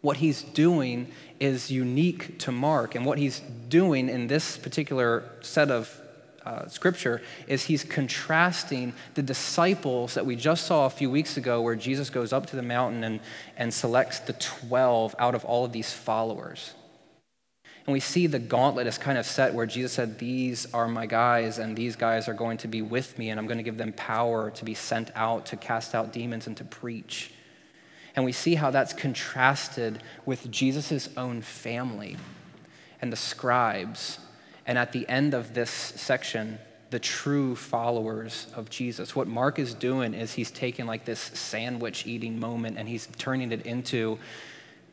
What 0.00 0.18
he's 0.18 0.42
doing 0.42 1.10
is 1.40 1.70
unique 1.70 2.38
to 2.40 2.52
Mark, 2.52 2.94
and 2.94 3.04
what 3.04 3.18
he's 3.18 3.40
doing 3.68 4.08
in 4.08 4.26
this 4.26 4.56
particular 4.56 5.24
set 5.40 5.70
of 5.70 6.00
uh, 6.44 6.68
scripture 6.68 7.22
is 7.46 7.64
he's 7.64 7.84
contrasting 7.84 8.92
the 9.14 9.22
disciples 9.22 10.14
that 10.14 10.26
we 10.26 10.36
just 10.36 10.66
saw 10.66 10.84
a 10.84 10.90
few 10.90 11.10
weeks 11.10 11.36
ago, 11.36 11.62
where 11.62 11.74
Jesus 11.74 12.10
goes 12.10 12.32
up 12.32 12.46
to 12.46 12.56
the 12.56 12.62
mountain 12.62 13.02
and, 13.02 13.20
and 13.56 13.72
selects 13.72 14.20
the 14.20 14.34
12 14.34 15.14
out 15.18 15.34
of 15.34 15.44
all 15.44 15.64
of 15.64 15.72
these 15.72 15.92
followers. 15.92 16.74
And 17.86 17.92
we 17.92 18.00
see 18.00 18.26
the 18.26 18.38
gauntlet 18.38 18.86
is 18.86 18.96
kind 18.96 19.18
of 19.18 19.26
set 19.26 19.52
where 19.52 19.66
Jesus 19.66 19.92
said, 19.92 20.18
These 20.18 20.72
are 20.72 20.88
my 20.88 21.06
guys, 21.06 21.58
and 21.58 21.76
these 21.76 21.96
guys 21.96 22.28
are 22.28 22.34
going 22.34 22.58
to 22.58 22.68
be 22.68 22.80
with 22.80 23.18
me, 23.18 23.30
and 23.30 23.38
I'm 23.38 23.46
going 23.46 23.58
to 23.58 23.64
give 23.64 23.76
them 23.76 23.92
power 23.92 24.50
to 24.52 24.64
be 24.64 24.74
sent 24.74 25.10
out 25.14 25.46
to 25.46 25.56
cast 25.56 25.94
out 25.94 26.12
demons 26.12 26.46
and 26.46 26.56
to 26.56 26.64
preach. 26.64 27.30
And 28.16 28.24
we 28.24 28.32
see 28.32 28.54
how 28.54 28.70
that's 28.70 28.92
contrasted 28.92 30.02
with 30.24 30.50
Jesus' 30.50 31.10
own 31.16 31.42
family 31.42 32.16
and 33.02 33.12
the 33.12 33.16
scribes 33.16 34.18
and 34.66 34.78
at 34.78 34.92
the 34.92 35.06
end 35.08 35.34
of 35.34 35.54
this 35.54 35.70
section, 35.70 36.58
the 36.90 36.98
true 36.98 37.56
followers 37.56 38.46
of 38.54 38.70
Jesus. 38.70 39.14
What 39.14 39.28
Mark 39.28 39.58
is 39.58 39.74
doing 39.74 40.14
is 40.14 40.32
he's 40.32 40.50
taking 40.50 40.86
like 40.86 41.04
this 41.04 41.20
sandwich 41.20 42.06
eating 42.06 42.38
moment 42.38 42.78
and 42.78 42.88
he's 42.88 43.08
turning 43.18 43.52
it 43.52 43.66
into 43.66 44.18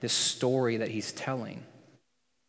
this 0.01 0.13
story 0.13 0.77
that 0.77 0.89
he's 0.89 1.11
telling. 1.11 1.63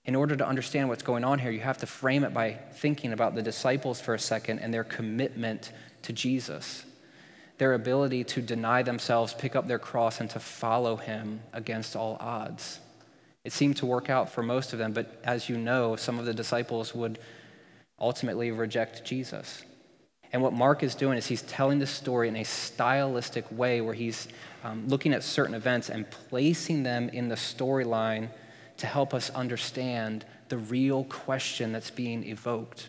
In 0.04 0.16
order 0.16 0.34
to 0.34 0.46
understand 0.46 0.88
what's 0.88 1.02
going 1.02 1.22
on 1.22 1.38
here, 1.38 1.52
you 1.52 1.60
have 1.60 1.78
to 1.78 1.86
frame 1.86 2.24
it 2.24 2.34
by 2.34 2.58
thinking 2.74 3.12
about 3.12 3.34
the 3.34 3.42
disciples 3.42 4.00
for 4.00 4.14
a 4.14 4.18
second 4.18 4.58
and 4.58 4.74
their 4.74 4.82
commitment 4.82 5.72
to 6.02 6.12
Jesus, 6.12 6.84
their 7.58 7.74
ability 7.74 8.24
to 8.24 8.42
deny 8.42 8.82
themselves, 8.82 9.32
pick 9.32 9.54
up 9.54 9.68
their 9.68 9.78
cross, 9.78 10.20
and 10.20 10.28
to 10.30 10.40
follow 10.40 10.96
him 10.96 11.40
against 11.52 11.94
all 11.94 12.16
odds. 12.18 12.80
It 13.44 13.52
seemed 13.52 13.76
to 13.76 13.86
work 13.86 14.10
out 14.10 14.28
for 14.28 14.42
most 14.42 14.72
of 14.72 14.80
them, 14.80 14.92
but 14.92 15.20
as 15.22 15.48
you 15.48 15.56
know, 15.56 15.94
some 15.94 16.18
of 16.18 16.26
the 16.26 16.34
disciples 16.34 16.94
would 16.94 17.20
ultimately 18.00 18.50
reject 18.50 19.04
Jesus. 19.04 19.62
And 20.32 20.42
what 20.42 20.52
Mark 20.52 20.82
is 20.82 20.96
doing 20.96 21.18
is 21.18 21.26
he's 21.26 21.42
telling 21.42 21.78
the 21.78 21.86
story 21.86 22.26
in 22.26 22.36
a 22.36 22.44
stylistic 22.44 23.44
way 23.52 23.80
where 23.80 23.94
he's 23.94 24.26
um, 24.64 24.88
looking 24.88 25.12
at 25.12 25.22
certain 25.22 25.54
events 25.54 25.90
and 25.90 26.10
placing 26.10 26.82
them 26.82 27.08
in 27.10 27.28
the 27.28 27.34
storyline 27.36 28.30
to 28.82 28.88
help 28.88 29.14
us 29.14 29.30
understand 29.30 30.24
the 30.48 30.58
real 30.58 31.04
question 31.04 31.70
that's 31.70 31.90
being 31.90 32.24
evoked 32.24 32.88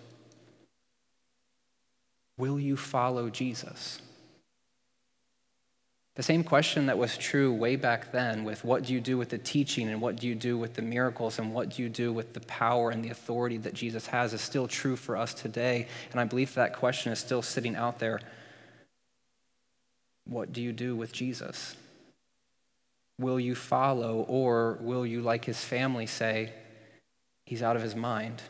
Will 2.36 2.60
you 2.60 2.76
follow 2.76 3.30
Jesus? 3.30 4.02
The 6.16 6.24
same 6.24 6.44
question 6.44 6.88
that 6.88 6.98
was 6.98 7.16
true 7.16 7.54
way 7.54 7.76
back 7.76 8.12
then 8.12 8.44
with 8.44 8.66
what 8.66 8.86
do 8.86 8.94
you 8.94 9.00
do 9.00 9.20
with 9.20 9.30
the 9.30 9.38
teaching 9.38 9.88
and 9.88 10.02
what 10.02 10.16
do 10.16 10.28
you 10.28 10.34
do 10.34 10.58
with 10.58 10.74
the 10.74 10.82
miracles 10.82 11.38
and 11.38 11.54
what 11.54 11.70
do 11.70 11.84
you 11.84 11.90
do 11.90 12.12
with 12.12 12.34
the 12.34 12.40
power 12.40 12.90
and 12.90 13.06
the 13.06 13.10
authority 13.10 13.58
that 13.58 13.76
Jesus 13.76 14.08
has 14.08 14.34
is 14.34 14.42
still 14.42 14.68
true 14.68 14.96
for 14.96 15.16
us 15.16 15.36
today. 15.36 15.88
And 16.12 16.20
I 16.20 16.24
believe 16.24 16.56
that 16.56 16.76
question 16.76 17.12
is 17.12 17.20
still 17.20 17.44
sitting 17.44 17.76
out 17.76 18.00
there. 18.00 18.20
What 20.26 20.52
do 20.54 20.60
you 20.60 20.72
do 20.72 20.96
with 20.96 21.12
Jesus? 21.12 21.76
Will 23.20 23.40
you 23.40 23.56
follow, 23.56 24.26
or 24.28 24.78
will 24.82 25.06
you, 25.06 25.22
like 25.22 25.46
his 25.46 25.64
family, 25.64 26.06
say, 26.06 26.52
He's 27.46 27.62
out 27.62 27.76
of 27.76 27.82
his 27.82 27.96
mind? 27.96 28.42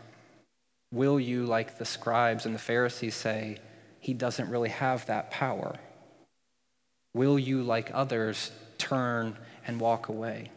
Will 0.92 1.20
you, 1.20 1.46
like 1.46 1.78
the 1.78 1.86
scribes 1.86 2.46
and 2.46 2.54
the 2.54 2.60
Pharisees, 2.60 3.16
say, 3.16 3.58
He 4.00 4.14
doesn't 4.14 4.50
really 4.50 4.70
have 4.70 5.06
that 5.08 5.32
power? 5.32 5.76
Will 7.14 7.38
you, 7.38 7.64
like 7.64 7.92
others, 7.94 8.52
turn 8.78 9.38
and 9.68 9.80
walk 9.80 10.08
away? 10.08 10.52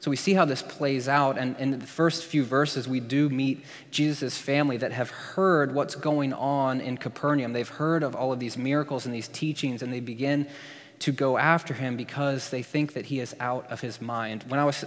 So 0.00 0.10
we 0.10 0.16
see 0.16 0.32
how 0.32 0.46
this 0.46 0.62
plays 0.62 1.08
out. 1.08 1.36
And 1.36 1.56
in 1.58 1.78
the 1.78 1.86
first 1.86 2.24
few 2.24 2.42
verses, 2.42 2.88
we 2.88 3.00
do 3.00 3.28
meet 3.28 3.64
Jesus' 3.90 4.38
family 4.38 4.78
that 4.78 4.92
have 4.92 5.10
heard 5.10 5.74
what's 5.74 5.94
going 5.94 6.32
on 6.32 6.80
in 6.80 6.96
Capernaum. 6.96 7.52
They've 7.52 7.68
heard 7.68 8.02
of 8.02 8.16
all 8.16 8.32
of 8.32 8.40
these 8.40 8.56
miracles 8.56 9.04
and 9.04 9.14
these 9.14 9.28
teachings, 9.28 9.82
and 9.82 9.92
they 9.92 10.00
begin 10.00 10.46
to 11.00 11.12
go 11.12 11.38
after 11.38 11.74
him 11.74 11.96
because 11.96 12.50
they 12.50 12.62
think 12.62 12.92
that 12.92 13.06
he 13.06 13.20
is 13.20 13.34
out 13.40 13.70
of 13.70 13.80
his 13.80 14.00
mind. 14.00 14.44
When 14.48 14.60
I 14.60 14.64
was 14.64 14.84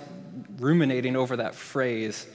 ruminating 0.58 1.16
over 1.16 1.38
that 1.38 1.56
phrase, 1.56 2.28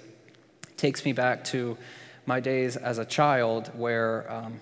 takes 0.77 1.05
me 1.05 1.13
back 1.13 1.45
to 1.45 1.79
my 2.27 2.41
days 2.41 2.77
as 2.77 2.99
a 2.99 3.05
child 3.05 3.71
where 3.75 4.31
um, 4.31 4.61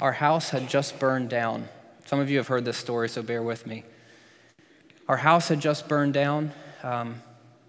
our 0.00 0.12
house 0.12 0.50
had 0.50 0.68
just 0.68 0.98
burned 0.98 1.28
down. 1.28 1.68
Some 2.06 2.20
of 2.20 2.30
you 2.30 2.36
have 2.38 2.46
heard 2.46 2.64
this 2.64 2.76
story, 2.76 3.08
so 3.08 3.22
bear 3.22 3.42
with 3.42 3.66
me. 3.66 3.84
Our 5.08 5.16
house 5.16 5.48
had 5.48 5.60
just 5.60 5.88
burned 5.88 6.14
down, 6.14 6.52
um, 6.82 7.22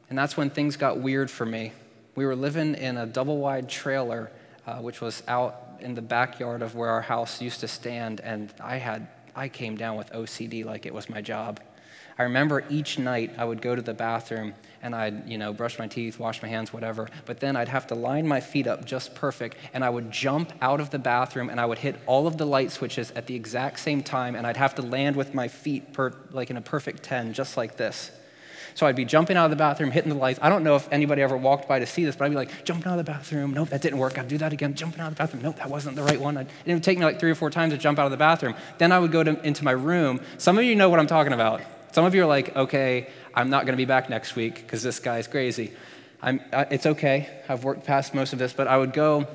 and 0.09 0.17
that's 0.17 0.37
when 0.37 0.49
things 0.49 0.77
got 0.77 0.99
weird 0.99 1.29
for 1.31 1.45
me. 1.45 1.71
We 2.15 2.25
were 2.25 2.35
living 2.35 2.75
in 2.75 2.97
a 2.97 3.05
double 3.05 3.37
wide 3.37 3.69
trailer, 3.69 4.31
uh, 4.65 4.77
which 4.77 5.01
was 5.01 5.23
out 5.27 5.79
in 5.79 5.95
the 5.95 6.01
backyard 6.01 6.61
of 6.61 6.75
where 6.75 6.89
our 6.89 7.01
house 7.01 7.41
used 7.41 7.59
to 7.61 7.67
stand, 7.67 8.21
and 8.21 8.53
I 8.59 8.77
had 8.77 9.07
I 9.37 9.47
came 9.49 9.77
down 9.77 9.95
with 9.97 10.11
OCD 10.11 10.65
like 10.65 10.87
it 10.87 10.93
was 10.93 11.09
my 11.09 11.21
job. 11.21 11.61
I 12.17 12.23
remember 12.23 12.63
each 12.69 12.97
night 12.97 13.35
I 13.37 13.45
would 13.45 13.61
go 13.61 13.75
to 13.75 13.81
the 13.81 13.93
bathroom 13.93 14.55
and 14.81 14.95
I'd, 14.95 15.29
you 15.29 15.37
know, 15.37 15.53
brush 15.53 15.77
my 15.77 15.87
teeth, 15.87 16.17
wash 16.17 16.41
my 16.41 16.47
hands, 16.47 16.73
whatever. 16.73 17.07
But 17.25 17.39
then 17.39 17.55
I'd 17.55 17.67
have 17.67 17.85
to 17.87 17.95
line 17.95 18.27
my 18.27 18.39
feet 18.39 18.65
up 18.65 18.85
just 18.85 19.13
perfect 19.13 19.55
and 19.73 19.85
I 19.85 19.91
would 19.91 20.11
jump 20.11 20.51
out 20.59 20.81
of 20.81 20.89
the 20.89 20.97
bathroom 20.97 21.49
and 21.49 21.59
I 21.59 21.65
would 21.67 21.77
hit 21.77 21.95
all 22.07 22.25
of 22.25 22.37
the 22.37 22.45
light 22.45 22.71
switches 22.71 23.11
at 23.11 23.27
the 23.27 23.35
exact 23.35 23.79
same 23.79 24.01
time 24.01 24.35
and 24.35 24.47
I'd 24.47 24.57
have 24.57 24.73
to 24.75 24.81
land 24.81 25.15
with 25.15 25.35
my 25.35 25.47
feet 25.47 25.93
per, 25.93 26.13
like 26.31 26.49
in 26.49 26.57
a 26.57 26.61
perfect 26.61 27.03
10, 27.03 27.33
just 27.33 27.55
like 27.55 27.77
this. 27.77 28.09
So 28.77 28.85
I'd 28.85 28.95
be 28.95 29.05
jumping 29.05 29.37
out 29.37 29.45
of 29.45 29.49
the 29.49 29.57
bathroom, 29.57 29.89
hitting 29.89 30.09
the 30.09 30.15
lights. 30.15 30.37
I 30.39 30.49
don't 30.49 30.63
know 30.63 30.75
if 30.75 30.87
anybody 30.91 31.23
ever 31.23 31.35
walked 31.35 31.67
by 31.67 31.79
to 31.79 31.87
see 31.87 32.05
this, 32.05 32.15
but 32.15 32.25
I'd 32.25 32.29
be 32.29 32.35
like, 32.35 32.63
jumping 32.63 32.85
out 32.85 32.99
of 32.99 33.03
the 33.03 33.11
bathroom. 33.11 33.51
Nope, 33.51 33.69
that 33.69 33.81
didn't 33.81 33.97
work. 33.97 34.19
I'd 34.19 34.27
do 34.27 34.37
that 34.37 34.53
again. 34.53 34.75
Jumping 34.75 35.01
out 35.01 35.07
of 35.07 35.15
the 35.15 35.17
bathroom. 35.17 35.41
Nope, 35.41 35.55
that 35.55 35.67
wasn't 35.67 35.95
the 35.95 36.03
right 36.03 36.21
one. 36.21 36.37
I'd, 36.37 36.47
it 36.63 36.75
would 36.75 36.83
take 36.83 36.99
me 36.99 37.03
like 37.03 37.19
three 37.19 37.31
or 37.31 37.35
four 37.35 37.49
times 37.49 37.73
to 37.73 37.79
jump 37.79 37.97
out 37.97 38.05
of 38.05 38.11
the 38.11 38.17
bathroom. 38.17 38.53
Then 38.77 38.91
I 38.91 38.99
would 38.99 39.11
go 39.11 39.23
to, 39.23 39.43
into 39.43 39.63
my 39.63 39.71
room. 39.71 40.21
Some 40.37 40.59
of 40.59 40.63
you 40.63 40.75
know 40.75 40.89
what 40.89 40.99
I'm 40.99 41.07
talking 41.07 41.33
about. 41.33 41.61
Some 41.91 42.05
of 42.05 42.13
you 42.13 42.21
are 42.21 42.27
like, 42.27 42.55
okay, 42.55 43.09
I'm 43.33 43.49
not 43.49 43.65
going 43.65 43.73
to 43.73 43.77
be 43.77 43.85
back 43.85 44.11
next 44.11 44.35
week 44.35 44.57
because 44.57 44.83
this 44.83 44.99
guy's 44.99 45.25
crazy. 45.25 45.73
I'm, 46.21 46.39
it's 46.53 46.85
okay. 46.85 47.29
I've 47.49 47.63
worked 47.63 47.83
past 47.83 48.13
most 48.13 48.31
of 48.31 48.37
this, 48.37 48.53
but 48.53 48.67
I 48.67 48.77
would 48.77 48.93
go 48.93 49.25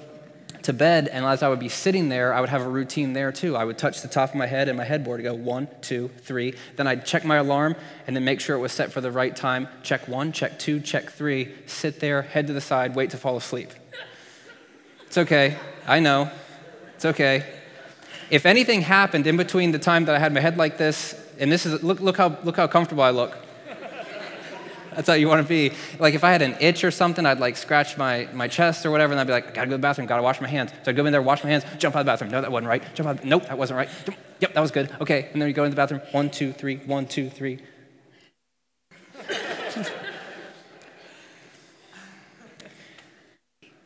to 0.65 0.73
bed, 0.73 1.09
and 1.09 1.25
as 1.25 1.43
I 1.43 1.49
would 1.49 1.59
be 1.59 1.69
sitting 1.69 2.09
there, 2.09 2.33
I 2.33 2.41
would 2.41 2.49
have 2.49 2.63
a 2.63 2.69
routine 2.69 3.13
there 3.13 3.33
too. 3.33 3.57
I 3.57 3.65
would 3.65 3.79
touch 3.79 4.03
the 4.03 4.09
top 4.09 4.31
of 4.31 4.35
my 4.37 4.47
head 4.47 4.69
and 4.69 4.79
my 4.79 4.85
headboard 4.85 5.21
and 5.21 5.25
go 5.25 5.35
one, 5.35 5.69
two, 5.81 6.11
three. 6.23 6.55
Then 6.77 6.87
I'd 6.87 7.05
check 7.05 7.25
my 7.25 7.37
alarm 7.37 7.77
and 8.07 8.15
then 8.15 8.25
make 8.25 8.41
sure 8.41 8.57
it 8.57 8.61
was 8.61 8.73
set 8.73 8.93
for 8.93 9.01
the 9.01 9.11
right 9.11 9.35
time. 9.35 9.69
Check 9.83 10.09
one, 10.09 10.33
check 10.33 10.59
two, 10.59 10.81
check 10.81 11.11
three. 11.11 11.53
Sit 11.67 12.01
there, 12.01 12.23
head 12.23 12.47
to 12.47 12.53
the 12.53 12.61
side, 12.61 12.95
wait 12.95 13.11
to 13.11 13.17
fall 13.17 13.37
asleep. 13.37 13.71
It's 15.07 15.19
okay. 15.19 15.57
I 15.87 16.01
know. 16.01 16.31
It's 16.95 17.05
okay. 17.05 17.45
If 18.31 18.47
anything 18.47 18.83
happened 18.83 19.27
in 19.27 19.37
between 19.37 19.73
the 19.73 19.79
time 19.79 20.07
that 20.07 20.15
I 20.15 20.19
had 20.19 20.33
my 20.33 20.41
head 20.41 20.57
like 20.57 20.79
this 20.79 21.15
and 21.39 21.51
this 21.51 21.67
is, 21.67 21.83
look, 21.83 22.01
look, 22.01 22.17
how, 22.17 22.39
look 22.45 22.57
how 22.57 22.67
comfortable 22.67 23.03
I 23.03 23.11
look. 23.11 23.37
That's 24.95 25.09
how 25.09 25.15
you 25.15 25.29
want 25.29 25.43
to 25.43 25.49
be. 25.49 25.73
Like 25.99 26.15
if 26.15 26.25
I 26.25 26.33
had 26.33 26.43
an 26.43 26.57
itch 26.61 26.85
or 26.85 26.91
something, 26.91 27.25
I'd 27.27 27.41
like 27.41 27.57
scratch 27.57 27.97
my, 27.97 28.29
my 28.33 28.49
chest 28.49 28.85
or 28.87 28.91
whatever, 28.91 29.13
and 29.13 29.21
I'd 29.21 29.27
be 29.27 29.33
like, 29.33 29.49
I 29.49 29.53
gotta 29.53 29.67
go 29.67 29.73
to 29.73 29.77
the 29.77 29.83
bathroom, 29.83 30.07
gotta 30.07 30.23
wash 30.23 30.41
my 30.41 30.49
hands. 30.49 30.71
So 30.85 30.91
I'd 30.91 30.97
go 30.97 31.07
in 31.07 31.13
there, 31.13 31.23
wash 31.23 31.43
my 31.45 31.51
hands, 31.51 31.65
jump 31.79 31.97
out 31.97 32.01
of 32.01 32.07
the 32.07 32.13
bathroom. 32.13 32.31
No, 32.31 32.41
that 32.41 32.53
wasn't 32.53 32.69
right. 32.69 32.95
Jump 32.95 33.09
out. 33.09 33.21
The, 33.21 33.27
Nope, 33.27 33.47
that 33.47 33.59
wasn't 33.59 33.79
right. 33.79 33.89
Yep, 34.41 34.55
that 34.55 34.61
was 34.61 34.71
good. 34.71 34.91
Okay, 35.01 35.29
and 35.33 35.41
then 35.41 35.49
you 35.49 35.55
go 35.55 35.65
in 35.65 35.71
the 35.71 35.77
bathroom. 35.77 36.03
One, 36.11 36.31
two, 36.31 36.53
three. 36.53 36.77
One, 36.79 37.07
two, 37.07 37.31
three. 37.31 37.61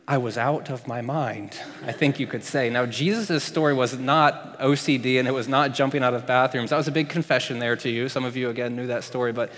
I 0.09 0.17
was 0.17 0.37
out 0.37 0.69
of 0.69 0.87
my 0.87 1.01
mind, 1.01 1.59
I 1.85 1.91
think 1.91 2.17
you 2.17 2.27
could 2.27 2.45
say. 2.45 2.69
Now, 2.69 2.85
Jesus' 2.85 3.43
story 3.43 3.73
was 3.73 3.99
not 3.99 4.57
OCD 4.57 5.19
and 5.19 5.27
it 5.27 5.33
was 5.33 5.49
not 5.49 5.73
jumping 5.73 6.01
out 6.01 6.13
of 6.13 6.25
bathrooms. 6.25 6.69
That 6.69 6.77
was 6.77 6.87
a 6.87 6.93
big 6.93 7.09
confession 7.09 7.59
there 7.59 7.75
to 7.75 7.89
you. 7.89 8.07
Some 8.07 8.23
of 8.23 8.37
you, 8.37 8.49
again, 8.49 8.73
knew 8.77 8.87
that 8.87 9.03
story, 9.03 9.33
but 9.33 9.51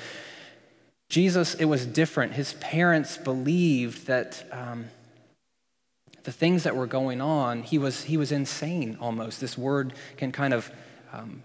Jesus, 1.09 1.55
it 1.55 1.65
was 1.65 1.85
different. 1.85 2.33
His 2.33 2.53
parents 2.53 3.17
believed 3.17 4.07
that 4.07 4.47
um, 4.51 4.85
the 6.23 6.31
things 6.31 6.63
that 6.63 6.75
were 6.75 6.85
going 6.85 7.19
on, 7.19 7.63
he 7.63 7.79
was, 7.79 8.03
he 8.03 8.15
was 8.15 8.31
insane 8.31 8.97
almost. 9.01 9.41
This 9.41 9.57
word 9.57 9.93
can 10.17 10.31
kind 10.31 10.53
of 10.53 10.71
um, 11.11 11.41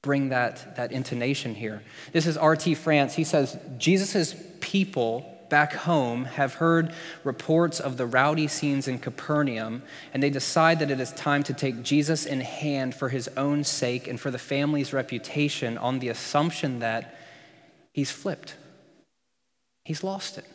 bring 0.00 0.30
that, 0.30 0.76
that 0.76 0.92
intonation 0.92 1.54
here. 1.54 1.82
This 2.12 2.26
is 2.26 2.38
R.T. 2.38 2.74
France. 2.74 3.14
He 3.14 3.24
says, 3.24 3.58
Jesus' 3.76 4.34
people 4.60 5.28
back 5.50 5.74
home 5.74 6.24
have 6.24 6.54
heard 6.54 6.94
reports 7.22 7.78
of 7.78 7.98
the 7.98 8.06
rowdy 8.06 8.48
scenes 8.48 8.88
in 8.88 8.98
Capernaum, 8.98 9.82
and 10.14 10.22
they 10.22 10.30
decide 10.30 10.78
that 10.78 10.90
it 10.90 10.98
is 10.98 11.12
time 11.12 11.42
to 11.42 11.52
take 11.52 11.82
Jesus 11.82 12.24
in 12.24 12.40
hand 12.40 12.94
for 12.94 13.10
his 13.10 13.28
own 13.36 13.62
sake 13.62 14.08
and 14.08 14.18
for 14.18 14.30
the 14.30 14.38
family's 14.38 14.94
reputation 14.94 15.76
on 15.76 15.98
the 15.98 16.08
assumption 16.08 16.78
that 16.78 17.18
he's 17.92 18.10
flipped. 18.10 18.56
He's 19.84 20.04
lost 20.04 20.38
it 20.38 20.46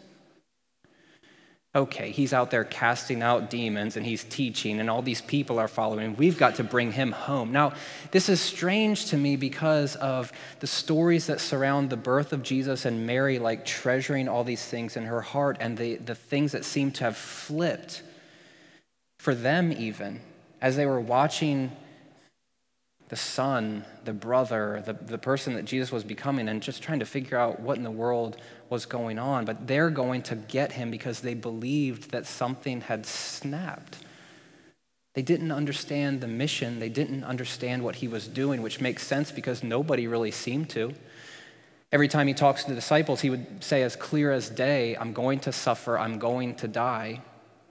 okay, 1.77 2.09
he's 2.09 2.33
out 2.33 2.49
there 2.49 2.63
casting 2.63 3.21
out 3.21 3.49
demons 3.49 3.97
and 3.97 4.05
he's 4.05 4.23
teaching, 4.23 4.79
and 4.79 4.89
all 4.89 5.01
these 5.01 5.21
people 5.21 5.59
are 5.59 5.67
following. 5.67 6.15
We've 6.15 6.37
got 6.37 6.55
to 6.55 6.63
bring 6.63 6.91
him 6.91 7.11
home. 7.11 7.51
Now, 7.51 7.73
this 8.11 8.29
is 8.29 8.41
strange 8.41 9.05
to 9.07 9.17
me 9.17 9.35
because 9.35 9.95
of 9.97 10.31
the 10.59 10.67
stories 10.67 11.27
that 11.27 11.39
surround 11.39 11.89
the 11.89 11.97
birth 11.97 12.33
of 12.33 12.41
Jesus 12.41 12.85
and 12.85 13.05
Mary, 13.05 13.37
like 13.37 13.63
treasuring 13.63 14.27
all 14.27 14.43
these 14.43 14.65
things 14.65 14.97
in 14.97 15.05
her 15.05 15.21
heart, 15.21 15.57
and 15.59 15.77
the, 15.77 15.97
the 15.97 16.15
things 16.15 16.51
that 16.53 16.65
seem 16.65 16.91
to 16.93 17.03
have 17.03 17.17
flipped 17.17 18.01
for 19.19 19.35
them, 19.35 19.71
even 19.71 20.21
as 20.61 20.75
they 20.75 20.85
were 20.85 20.99
watching 20.99 21.71
the 23.09 23.15
son, 23.15 23.85
the 24.03 24.13
brother, 24.13 24.83
the, 24.85 24.93
the 24.93 25.17
person 25.17 25.53
that 25.53 25.65
Jesus 25.65 25.91
was 25.91 26.03
becoming, 26.03 26.49
and 26.49 26.61
just 26.61 26.83
trying 26.83 26.99
to 26.99 27.05
figure 27.05 27.37
out 27.37 27.59
what 27.59 27.77
in 27.77 27.83
the 27.83 27.91
world 27.91 28.37
was 28.69 28.85
going 28.85 29.17
on. 29.17 29.45
But 29.45 29.65
they're 29.65 29.89
going 29.89 30.23
to 30.23 30.35
get 30.35 30.73
him 30.73 30.91
because 30.91 31.21
they 31.21 31.33
believed 31.33 32.11
that 32.11 32.25
something 32.25 32.81
had 32.81 33.05
snapped. 33.05 33.97
They 35.13 35.21
didn't 35.21 35.51
understand 35.51 36.21
the 36.21 36.27
mission, 36.27 36.79
they 36.79 36.89
didn't 36.89 37.23
understand 37.23 37.83
what 37.83 37.95
he 37.95 38.07
was 38.07 38.27
doing, 38.27 38.61
which 38.61 38.81
makes 38.81 39.07
sense 39.07 39.31
because 39.31 39.63
nobody 39.63 40.05
really 40.05 40.31
seemed 40.31 40.69
to. 40.71 40.93
Every 41.91 42.09
time 42.09 42.27
he 42.27 42.33
talks 42.33 42.63
to 42.63 42.69
the 42.69 42.75
disciples, 42.75 43.21
he 43.21 43.29
would 43.29 43.63
say, 43.63 43.81
as 43.81 43.95
clear 43.95 44.31
as 44.31 44.49
day, 44.49 44.97
I'm 44.97 45.13
going 45.13 45.39
to 45.41 45.53
suffer, 45.53 45.97
I'm 45.97 46.19
going 46.19 46.55
to 46.55 46.67
die. 46.67 47.21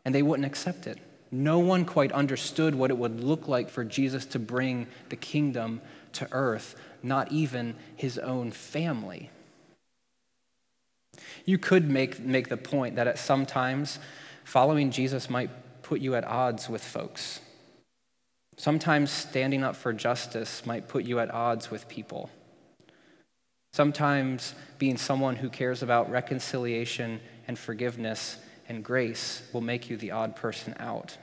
And 0.04 0.14
they 0.14 0.22
wouldn't 0.22 0.46
accept 0.46 0.86
it. 0.86 0.98
No 1.30 1.58
one 1.58 1.84
quite 1.84 2.12
understood 2.12 2.74
what 2.74 2.90
it 2.90 2.98
would 2.98 3.20
look 3.20 3.48
like 3.48 3.68
for 3.68 3.84
Jesus 3.84 4.24
to 4.26 4.38
bring 4.38 4.86
the 5.08 5.16
kingdom 5.16 5.80
to 6.12 6.28
earth, 6.32 6.76
not 7.02 7.30
even 7.32 7.74
his 7.96 8.18
own 8.18 8.50
family. 8.52 9.30
You 11.44 11.58
could 11.58 11.90
make, 11.90 12.20
make 12.20 12.48
the 12.48 12.56
point 12.56 12.96
that 12.96 13.06
at 13.06 13.18
some 13.18 13.46
times, 13.46 13.98
following 14.44 14.90
Jesus 14.90 15.28
might 15.28 15.50
put 15.82 16.00
you 16.00 16.14
at 16.14 16.24
odds 16.24 16.68
with 16.68 16.82
folks. 16.82 17.40
Sometimes 18.56 19.10
standing 19.10 19.62
up 19.62 19.76
for 19.76 19.92
justice 19.92 20.64
might 20.64 20.88
put 20.88 21.04
you 21.04 21.20
at 21.20 21.30
odds 21.30 21.70
with 21.70 21.88
people. 21.88 22.30
Sometimes 23.72 24.54
being 24.78 24.96
someone 24.96 25.36
who 25.36 25.50
cares 25.50 25.82
about 25.82 26.10
reconciliation 26.10 27.20
and 27.46 27.58
forgiveness 27.58 28.38
and 28.68 28.84
grace 28.84 29.42
will 29.52 29.60
make 29.60 29.88
you 29.88 29.96
the 29.96 30.10
odd 30.10 30.36
person 30.36 30.74
out. 30.78 31.16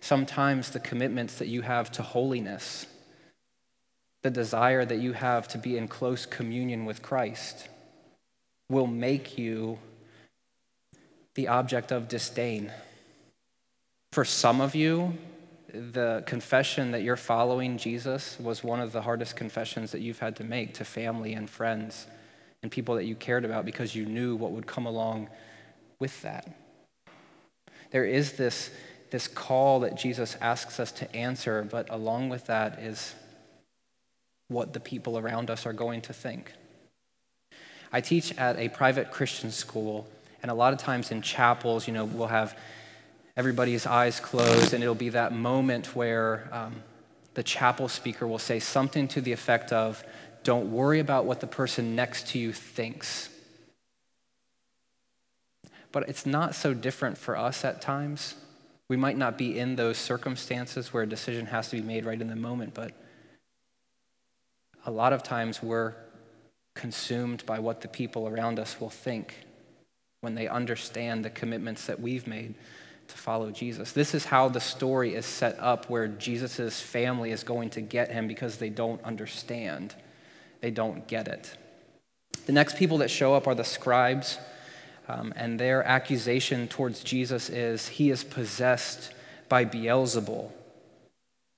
Sometimes 0.00 0.70
the 0.70 0.80
commitments 0.80 1.34
that 1.38 1.48
you 1.48 1.62
have 1.62 1.90
to 1.92 2.02
holiness, 2.02 2.86
the 4.22 4.30
desire 4.30 4.84
that 4.84 4.98
you 4.98 5.12
have 5.12 5.48
to 5.48 5.58
be 5.58 5.76
in 5.76 5.88
close 5.88 6.26
communion 6.26 6.84
with 6.84 7.02
Christ, 7.02 7.68
will 8.68 8.86
make 8.86 9.38
you 9.38 9.78
the 11.34 11.48
object 11.48 11.92
of 11.92 12.08
disdain. 12.08 12.72
For 14.12 14.24
some 14.24 14.60
of 14.60 14.74
you, 14.74 15.14
the 15.72 16.22
confession 16.26 16.92
that 16.92 17.02
you're 17.02 17.16
following 17.16 17.76
Jesus 17.76 18.38
was 18.40 18.64
one 18.64 18.80
of 18.80 18.92
the 18.92 19.02
hardest 19.02 19.36
confessions 19.36 19.92
that 19.92 20.00
you've 20.00 20.18
had 20.18 20.36
to 20.36 20.44
make 20.44 20.74
to 20.74 20.84
family 20.84 21.34
and 21.34 21.48
friends 21.48 22.06
and 22.62 22.72
people 22.72 22.94
that 22.96 23.04
you 23.04 23.14
cared 23.14 23.44
about 23.44 23.64
because 23.64 23.94
you 23.94 24.06
knew 24.06 24.34
what 24.34 24.52
would 24.52 24.66
come 24.66 24.86
along 24.86 25.28
with 25.98 26.22
that. 26.22 26.48
There 27.90 28.04
is 28.04 28.32
this, 28.32 28.70
this 29.10 29.26
call 29.26 29.80
that 29.80 29.96
Jesus 29.96 30.36
asks 30.40 30.78
us 30.78 30.92
to 30.92 31.16
answer, 31.16 31.66
but 31.70 31.88
along 31.90 32.28
with 32.28 32.46
that 32.46 32.78
is 32.80 33.14
what 34.48 34.72
the 34.72 34.80
people 34.80 35.18
around 35.18 35.50
us 35.50 35.66
are 35.66 35.72
going 35.72 36.00
to 36.02 36.12
think. 36.12 36.52
I 37.92 38.00
teach 38.00 38.36
at 38.36 38.58
a 38.58 38.68
private 38.68 39.10
Christian 39.10 39.50
school, 39.50 40.06
and 40.42 40.50
a 40.50 40.54
lot 40.54 40.72
of 40.72 40.78
times 40.78 41.10
in 41.10 41.22
chapels, 41.22 41.86
you 41.86 41.94
know, 41.94 42.04
we'll 42.04 42.26
have 42.26 42.56
everybody's 43.36 43.86
eyes 43.86 44.20
closed, 44.20 44.74
and 44.74 44.82
it'll 44.82 44.94
be 44.94 45.10
that 45.10 45.32
moment 45.32 45.94
where 45.94 46.48
um, 46.52 46.82
the 47.34 47.42
chapel 47.42 47.88
speaker 47.88 48.26
will 48.26 48.38
say 48.38 48.58
something 48.58 49.08
to 49.08 49.20
the 49.20 49.32
effect 49.32 49.72
of, 49.72 50.02
Don't 50.44 50.70
worry 50.70 51.00
about 51.00 51.24
what 51.24 51.40
the 51.40 51.46
person 51.46 51.94
next 51.94 52.28
to 52.28 52.38
you 52.38 52.52
thinks. 52.52 53.30
But 55.92 56.08
it's 56.08 56.26
not 56.26 56.54
so 56.54 56.74
different 56.74 57.18
for 57.18 57.36
us 57.36 57.64
at 57.64 57.80
times. 57.80 58.34
We 58.88 58.96
might 58.96 59.16
not 59.16 59.36
be 59.38 59.58
in 59.58 59.76
those 59.76 59.98
circumstances 59.98 60.92
where 60.92 61.02
a 61.02 61.08
decision 61.08 61.46
has 61.46 61.70
to 61.70 61.76
be 61.76 61.82
made 61.82 62.04
right 62.04 62.20
in 62.20 62.28
the 62.28 62.36
moment, 62.36 62.74
but 62.74 62.92
a 64.86 64.90
lot 64.90 65.12
of 65.12 65.22
times 65.22 65.62
we're 65.62 65.94
consumed 66.74 67.44
by 67.44 67.58
what 67.58 67.80
the 67.80 67.88
people 67.88 68.28
around 68.28 68.58
us 68.58 68.80
will 68.80 68.90
think 68.90 69.34
when 70.20 70.34
they 70.34 70.48
understand 70.48 71.24
the 71.24 71.30
commitments 71.30 71.86
that 71.86 72.00
we've 72.00 72.26
made 72.26 72.54
to 73.08 73.16
follow 73.16 73.50
Jesus. 73.50 73.92
This 73.92 74.14
is 74.14 74.26
how 74.26 74.48
the 74.48 74.60
story 74.60 75.14
is 75.14 75.26
set 75.26 75.58
up 75.58 75.88
where 75.90 76.08
Jesus' 76.08 76.80
family 76.80 77.30
is 77.30 77.42
going 77.42 77.70
to 77.70 77.80
get 77.80 78.10
him 78.10 78.28
because 78.28 78.58
they 78.58 78.70
don't 78.70 79.02
understand. 79.02 79.94
They 80.60 80.70
don't 80.70 81.06
get 81.06 81.28
it. 81.28 81.56
The 82.46 82.52
next 82.52 82.76
people 82.76 82.98
that 82.98 83.10
show 83.10 83.34
up 83.34 83.46
are 83.46 83.54
the 83.54 83.64
scribes, 83.64 84.38
um, 85.08 85.32
and 85.36 85.58
their 85.58 85.82
accusation 85.82 86.68
towards 86.68 87.02
Jesus 87.02 87.48
is 87.48 87.88
he 87.88 88.10
is 88.10 88.22
possessed 88.22 89.12
by 89.48 89.64
Beelzebul, 89.64 90.52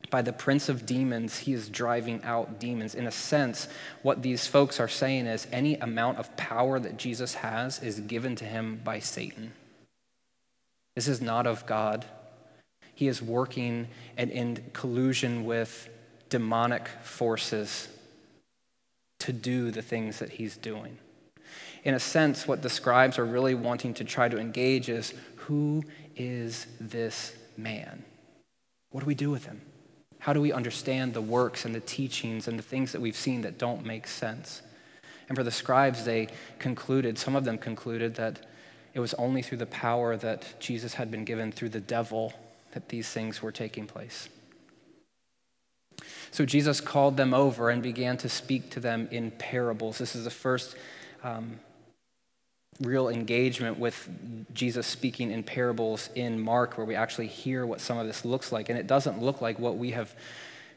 by 0.08 0.22
the 0.22 0.32
prince 0.32 0.68
of 0.68 0.86
demons, 0.86 1.38
he 1.38 1.52
is 1.52 1.68
driving 1.68 2.22
out 2.24 2.58
demons. 2.58 2.94
In 2.94 3.06
a 3.06 3.12
sense, 3.12 3.68
what 4.02 4.22
these 4.22 4.46
folks 4.46 4.80
are 4.80 4.88
saying 4.88 5.26
is 5.26 5.46
any 5.52 5.76
amount 5.76 6.18
of 6.18 6.34
power 6.36 6.80
that 6.80 6.96
Jesus 6.96 7.34
has 7.34 7.82
is 7.82 8.00
given 8.00 8.34
to 8.36 8.44
him 8.44 8.80
by 8.82 8.98
Satan. 8.98 9.52
This 10.94 11.06
is 11.06 11.20
not 11.20 11.46
of 11.46 11.66
God. 11.66 12.06
He 12.94 13.08
is 13.08 13.22
working 13.22 13.88
and 14.16 14.30
in 14.30 14.64
collusion 14.72 15.44
with 15.44 15.88
demonic 16.28 16.88
forces 17.02 17.88
to 19.20 19.32
do 19.32 19.70
the 19.70 19.82
things 19.82 20.18
that 20.18 20.30
he's 20.30 20.56
doing. 20.56 20.98
In 21.84 21.94
a 21.94 22.00
sense, 22.00 22.46
what 22.46 22.62
the 22.62 22.70
scribes 22.70 23.18
are 23.18 23.24
really 23.24 23.54
wanting 23.54 23.94
to 23.94 24.04
try 24.04 24.28
to 24.28 24.38
engage 24.38 24.88
is 24.88 25.14
who 25.36 25.82
is 26.16 26.66
this 26.78 27.34
man? 27.56 28.04
What 28.90 29.00
do 29.00 29.06
we 29.06 29.14
do 29.14 29.30
with 29.30 29.46
him? 29.46 29.60
How 30.18 30.32
do 30.34 30.40
we 30.40 30.52
understand 30.52 31.14
the 31.14 31.22
works 31.22 31.64
and 31.64 31.74
the 31.74 31.80
teachings 31.80 32.46
and 32.46 32.58
the 32.58 32.62
things 32.62 32.92
that 32.92 33.00
we've 33.00 33.16
seen 33.16 33.40
that 33.42 33.58
don't 33.58 33.84
make 33.84 34.06
sense? 34.06 34.60
And 35.28 35.36
for 35.36 35.42
the 35.42 35.50
scribes, 35.50 36.04
they 36.04 36.28
concluded, 36.58 37.16
some 37.18 37.36
of 37.36 37.44
them 37.44 37.56
concluded 37.56 38.16
that 38.16 38.46
it 38.92 39.00
was 39.00 39.14
only 39.14 39.40
through 39.40 39.58
the 39.58 39.66
power 39.66 40.16
that 40.16 40.60
Jesus 40.60 40.94
had 40.94 41.10
been 41.10 41.24
given 41.24 41.52
through 41.52 41.70
the 41.70 41.80
devil 41.80 42.34
that 42.72 42.88
these 42.88 43.08
things 43.08 43.40
were 43.40 43.52
taking 43.52 43.86
place. 43.86 44.28
So 46.30 46.44
Jesus 46.44 46.80
called 46.80 47.16
them 47.16 47.32
over 47.32 47.70
and 47.70 47.82
began 47.82 48.16
to 48.18 48.28
speak 48.28 48.70
to 48.70 48.80
them 48.80 49.08
in 49.10 49.30
parables. 49.32 49.98
This 49.98 50.14
is 50.14 50.24
the 50.24 50.30
first 50.30 50.76
um, 51.22 51.58
real 52.80 53.08
engagement 53.08 53.78
with 53.78 54.08
Jesus 54.54 54.86
speaking 54.86 55.30
in 55.30 55.42
parables 55.42 56.10
in 56.14 56.40
Mark, 56.40 56.78
where 56.78 56.86
we 56.86 56.94
actually 56.94 57.26
hear 57.26 57.66
what 57.66 57.80
some 57.80 57.98
of 57.98 58.06
this 58.06 58.24
looks 58.24 58.52
like. 58.52 58.68
And 58.68 58.78
it 58.78 58.86
doesn't 58.86 59.20
look 59.20 59.40
like 59.40 59.58
what 59.58 59.76
we 59.76 59.90
have 59.92 60.14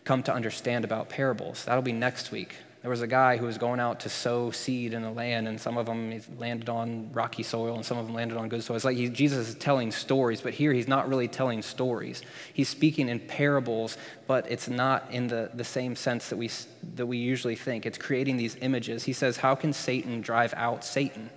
come 0.03 0.23
to 0.23 0.33
understand 0.33 0.83
about 0.85 1.09
parables. 1.09 1.65
That'll 1.65 1.81
be 1.81 1.93
next 1.93 2.31
week. 2.31 2.55
There 2.81 2.89
was 2.89 3.01
a 3.01 3.07
guy 3.07 3.37
who 3.37 3.45
was 3.45 3.57
going 3.57 3.79
out 3.79 4.01
to 4.01 4.09
sow 4.09 4.51
seed 4.51 4.93
in 4.93 5.03
the 5.03 5.09
land, 5.09 5.47
and 5.47 5.59
some 5.59 5.77
of 5.77 5.85
them 5.85 6.19
landed 6.37 6.67
on 6.67 7.13
rocky 7.13 7.41
soil, 7.41 7.75
and 7.75 7.85
some 7.85 7.97
of 7.97 8.05
them 8.05 8.13
landed 8.13 8.37
on 8.37 8.49
good 8.49 8.61
soil. 8.61 8.75
It's 8.75 8.83
like 8.83 8.97
he, 8.97 9.07
Jesus 9.07 9.47
is 9.47 9.55
telling 9.55 9.89
stories, 9.89 10.41
but 10.41 10.53
here 10.53 10.73
he's 10.73 10.89
not 10.89 11.07
really 11.07 11.29
telling 11.29 11.61
stories. 11.61 12.21
He's 12.53 12.67
speaking 12.67 13.07
in 13.07 13.21
parables, 13.21 13.97
but 14.27 14.51
it's 14.51 14.67
not 14.67 15.09
in 15.11 15.27
the, 15.27 15.49
the 15.53 15.63
same 15.63 15.95
sense 15.95 16.27
that 16.27 16.35
we, 16.35 16.49
that 16.95 17.05
we 17.05 17.15
usually 17.15 17.55
think. 17.55 17.85
It's 17.85 17.97
creating 17.97 18.35
these 18.35 18.57
images. 18.59 19.05
He 19.05 19.13
says, 19.13 19.37
How 19.37 19.55
can 19.55 19.71
Satan 19.71 20.19
drive 20.19 20.53
out 20.57 20.83
Satan? 20.83 21.29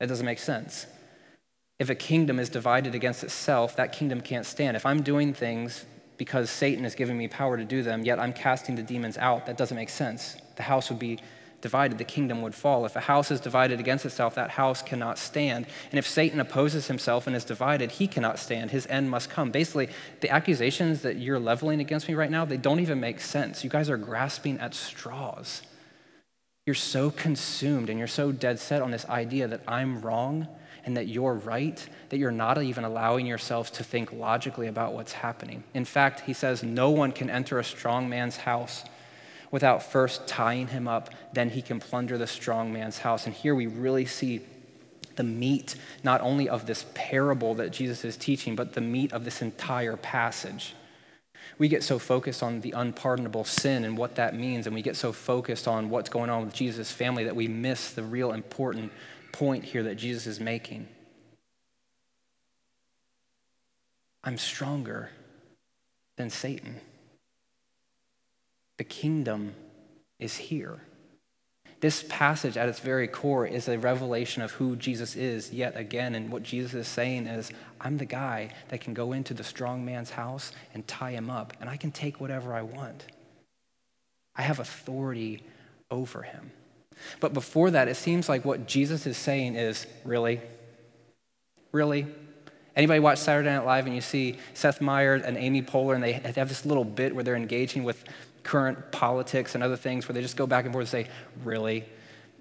That 0.00 0.08
doesn't 0.08 0.26
make 0.26 0.40
sense. 0.40 0.86
If 1.78 1.88
a 1.88 1.94
kingdom 1.94 2.38
is 2.38 2.48
divided 2.48 2.94
against 2.94 3.22
itself, 3.22 3.76
that 3.76 3.92
kingdom 3.92 4.20
can't 4.20 4.44
stand. 4.44 4.76
If 4.76 4.84
I'm 4.84 5.02
doing 5.02 5.32
things 5.32 5.86
because 6.16 6.50
Satan 6.50 6.84
is 6.84 6.94
giving 6.94 7.16
me 7.16 7.28
power 7.28 7.56
to 7.56 7.64
do 7.64 7.82
them, 7.82 8.02
yet 8.02 8.18
I'm 8.18 8.32
casting 8.32 8.74
the 8.74 8.82
demons 8.82 9.16
out, 9.16 9.46
that 9.46 9.56
doesn't 9.56 9.76
make 9.76 9.88
sense. 9.88 10.36
The 10.56 10.62
house 10.62 10.90
would 10.90 10.98
be 10.98 11.20
divided, 11.62 11.98
the 11.98 12.04
kingdom 12.04 12.42
would 12.42 12.54
fall. 12.54 12.84
If 12.84 12.96
a 12.96 13.00
house 13.00 13.30
is 13.30 13.40
divided 13.40 13.80
against 13.80 14.04
itself, 14.04 14.34
that 14.34 14.50
house 14.50 14.82
cannot 14.82 15.18
stand. 15.18 15.66
And 15.90 15.98
if 15.98 16.06
Satan 16.06 16.40
opposes 16.40 16.86
himself 16.86 17.26
and 17.26 17.36
is 17.36 17.44
divided, 17.44 17.92
he 17.92 18.06
cannot 18.06 18.38
stand. 18.38 18.70
His 18.70 18.86
end 18.88 19.10
must 19.10 19.30
come. 19.30 19.50
Basically, 19.50 19.88
the 20.20 20.30
accusations 20.30 21.02
that 21.02 21.16
you're 21.16 21.38
leveling 21.38 21.80
against 21.80 22.08
me 22.08 22.14
right 22.14 22.30
now, 22.30 22.44
they 22.44 22.56
don't 22.56 22.80
even 22.80 23.00
make 23.00 23.20
sense. 23.20 23.64
You 23.64 23.70
guys 23.70 23.90
are 23.90 23.98
grasping 23.98 24.58
at 24.58 24.74
straws. 24.74 25.62
You're 26.70 26.76
so 26.76 27.10
consumed 27.10 27.90
and 27.90 27.98
you're 27.98 28.06
so 28.06 28.30
dead 28.30 28.60
set 28.60 28.80
on 28.80 28.92
this 28.92 29.04
idea 29.06 29.48
that 29.48 29.60
I'm 29.66 30.02
wrong 30.02 30.46
and 30.84 30.96
that 30.96 31.08
you're 31.08 31.34
right 31.34 31.84
that 32.10 32.18
you're 32.18 32.30
not 32.30 32.62
even 32.62 32.84
allowing 32.84 33.26
yourself 33.26 33.72
to 33.72 33.82
think 33.82 34.12
logically 34.12 34.68
about 34.68 34.92
what's 34.92 35.10
happening. 35.10 35.64
In 35.74 35.84
fact, 35.84 36.20
he 36.20 36.32
says, 36.32 36.62
No 36.62 36.90
one 36.90 37.10
can 37.10 37.28
enter 37.28 37.58
a 37.58 37.64
strong 37.64 38.08
man's 38.08 38.36
house 38.36 38.84
without 39.50 39.82
first 39.82 40.28
tying 40.28 40.68
him 40.68 40.86
up, 40.86 41.10
then 41.32 41.50
he 41.50 41.60
can 41.60 41.80
plunder 41.80 42.16
the 42.16 42.28
strong 42.28 42.72
man's 42.72 42.98
house. 42.98 43.26
And 43.26 43.34
here 43.34 43.56
we 43.56 43.66
really 43.66 44.06
see 44.06 44.40
the 45.16 45.24
meat 45.24 45.74
not 46.04 46.20
only 46.20 46.48
of 46.48 46.66
this 46.66 46.86
parable 46.94 47.56
that 47.56 47.72
Jesus 47.72 48.04
is 48.04 48.16
teaching, 48.16 48.54
but 48.54 48.74
the 48.74 48.80
meat 48.80 49.12
of 49.12 49.24
this 49.24 49.42
entire 49.42 49.96
passage. 49.96 50.76
We 51.60 51.68
get 51.68 51.82
so 51.82 51.98
focused 51.98 52.42
on 52.42 52.62
the 52.62 52.70
unpardonable 52.70 53.44
sin 53.44 53.84
and 53.84 53.94
what 53.94 54.14
that 54.14 54.34
means, 54.34 54.66
and 54.66 54.74
we 54.74 54.80
get 54.80 54.96
so 54.96 55.12
focused 55.12 55.68
on 55.68 55.90
what's 55.90 56.08
going 56.08 56.30
on 56.30 56.46
with 56.46 56.54
Jesus' 56.54 56.90
family 56.90 57.24
that 57.24 57.36
we 57.36 57.48
miss 57.48 57.90
the 57.90 58.02
real 58.02 58.32
important 58.32 58.90
point 59.30 59.66
here 59.66 59.82
that 59.82 59.96
Jesus 59.96 60.26
is 60.26 60.40
making. 60.40 60.88
I'm 64.24 64.38
stronger 64.38 65.10
than 66.16 66.30
Satan. 66.30 66.80
The 68.78 68.84
kingdom 68.84 69.52
is 70.18 70.38
here. 70.38 70.80
This 71.80 72.04
passage, 72.08 72.58
at 72.58 72.68
its 72.68 72.80
very 72.80 73.08
core, 73.08 73.46
is 73.46 73.66
a 73.66 73.78
revelation 73.78 74.42
of 74.42 74.52
who 74.52 74.76
Jesus 74.76 75.16
is 75.16 75.50
yet 75.50 75.76
again. 75.76 76.14
And 76.14 76.30
what 76.30 76.42
Jesus 76.42 76.74
is 76.74 76.86
saying 76.86 77.26
is, 77.26 77.50
I'm 77.80 77.96
the 77.96 78.04
guy 78.04 78.50
that 78.68 78.82
can 78.82 78.92
go 78.92 79.12
into 79.12 79.32
the 79.32 79.44
strong 79.44 79.84
man's 79.84 80.10
house 80.10 80.52
and 80.74 80.86
tie 80.86 81.12
him 81.12 81.30
up, 81.30 81.54
and 81.58 81.70
I 81.70 81.78
can 81.78 81.90
take 81.90 82.20
whatever 82.20 82.52
I 82.52 82.62
want. 82.62 83.06
I 84.36 84.42
have 84.42 84.58
authority 84.58 85.42
over 85.90 86.22
him. 86.22 86.50
But 87.18 87.32
before 87.32 87.70
that, 87.70 87.88
it 87.88 87.96
seems 87.96 88.28
like 88.28 88.44
what 88.44 88.66
Jesus 88.66 89.06
is 89.06 89.16
saying 89.16 89.54
is, 89.56 89.86
really? 90.04 90.40
Really? 91.72 92.06
Anybody 92.76 93.00
watch 93.00 93.18
Saturday 93.18 93.48
Night 93.48 93.64
Live 93.64 93.86
and 93.86 93.94
you 93.94 94.02
see 94.02 94.38
Seth 94.54 94.80
Meyers 94.80 95.22
and 95.22 95.38
Amy 95.38 95.62
Poehler, 95.62 95.94
and 95.94 96.04
they 96.04 96.12
have 96.12 96.48
this 96.48 96.66
little 96.66 96.84
bit 96.84 97.14
where 97.14 97.24
they're 97.24 97.36
engaging 97.36 97.84
with 97.84 98.04
current 98.42 98.92
politics 98.92 99.54
and 99.54 99.62
other 99.62 99.76
things 99.76 100.08
where 100.08 100.14
they 100.14 100.22
just 100.22 100.36
go 100.36 100.46
back 100.46 100.64
and 100.64 100.72
forth 100.72 100.92
and 100.92 101.06
say, 101.06 101.10
Really? 101.44 101.84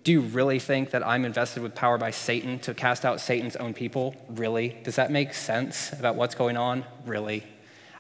Do 0.03 0.13
you 0.13 0.21
really 0.21 0.59
think 0.59 0.91
that 0.91 1.05
I'm 1.05 1.25
invested 1.25 1.61
with 1.61 1.75
power 1.75 1.97
by 1.97 2.11
Satan 2.11 2.59
to 2.59 2.73
cast 2.73 3.03
out 3.03 3.19
Satan's 3.19 3.57
own 3.57 3.73
people? 3.73 4.15
Really? 4.29 4.77
Does 4.83 4.95
that 4.95 5.11
make 5.11 5.33
sense 5.33 5.91
about 5.91 6.15
what's 6.15 6.35
going 6.35 6.55
on? 6.55 6.85
Really? 7.05 7.43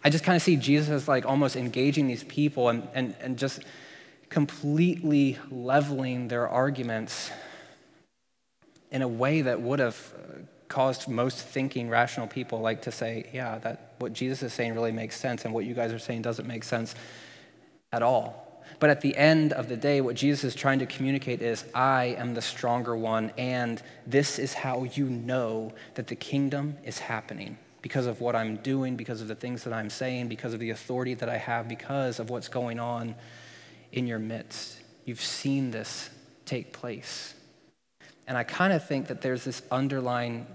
I 0.01 0.09
just 0.09 0.23
kind 0.23 0.37
of 0.37 0.41
see 0.41 0.55
Jesus 0.55 0.89
as 0.89 1.07
like 1.09 1.25
almost 1.25 1.57
engaging 1.57 2.07
these 2.07 2.23
people 2.23 2.69
and, 2.69 2.87
and, 2.93 3.15
and 3.19 3.37
just 3.37 3.63
completely 4.29 5.37
leveling 5.51 6.29
their 6.29 6.47
arguments 6.47 7.31
in 8.91 9.01
a 9.01 9.07
way 9.07 9.41
that 9.41 9.61
would 9.61 9.79
have 9.79 10.13
uh, 10.15 10.37
caused 10.67 11.07
most 11.07 11.39
thinking 11.39 11.89
rational 11.89 12.27
people 12.27 12.59
like 12.59 12.83
to 12.83 12.91
say 12.91 13.27
yeah 13.33 13.57
that 13.57 13.93
what 13.97 14.13
jesus 14.13 14.43
is 14.43 14.53
saying 14.53 14.73
really 14.73 14.91
makes 14.91 15.19
sense 15.19 15.45
and 15.45 15.53
what 15.53 15.65
you 15.65 15.73
guys 15.73 15.91
are 15.91 15.99
saying 15.99 16.21
doesn't 16.21 16.47
make 16.47 16.63
sense 16.63 16.93
at 17.91 18.01
all. 18.01 18.63
But 18.79 18.89
at 18.89 19.01
the 19.01 19.15
end 19.17 19.51
of 19.51 19.67
the 19.67 19.75
day, 19.75 19.99
what 19.99 20.15
Jesus 20.15 20.43
is 20.43 20.55
trying 20.55 20.79
to 20.79 20.85
communicate 20.85 21.41
is 21.41 21.65
I 21.75 22.15
am 22.17 22.33
the 22.33 22.41
stronger 22.41 22.95
one, 22.95 23.31
and 23.37 23.81
this 24.07 24.39
is 24.39 24.53
how 24.53 24.83
you 24.83 25.05
know 25.05 25.73
that 25.95 26.07
the 26.07 26.15
kingdom 26.15 26.77
is 26.83 26.99
happening 26.99 27.57
because 27.81 28.05
of 28.05 28.21
what 28.21 28.35
I'm 28.35 28.57
doing, 28.57 28.95
because 28.95 29.21
of 29.21 29.27
the 29.27 29.35
things 29.35 29.63
that 29.63 29.73
I'm 29.73 29.89
saying, 29.89 30.27
because 30.27 30.53
of 30.53 30.59
the 30.59 30.69
authority 30.69 31.13
that 31.15 31.29
I 31.29 31.37
have, 31.37 31.67
because 31.67 32.19
of 32.19 32.29
what's 32.29 32.47
going 32.47 32.79
on 32.79 33.15
in 33.91 34.07
your 34.07 34.19
midst. 34.19 34.79
You've 35.05 35.21
seen 35.21 35.71
this 35.71 36.09
take 36.45 36.71
place. 36.73 37.33
And 38.27 38.37
I 38.37 38.43
kind 38.43 38.73
of 38.73 38.85
think 38.87 39.07
that 39.07 39.21
there's 39.21 39.43
this 39.43 39.61
underlying 39.71 40.45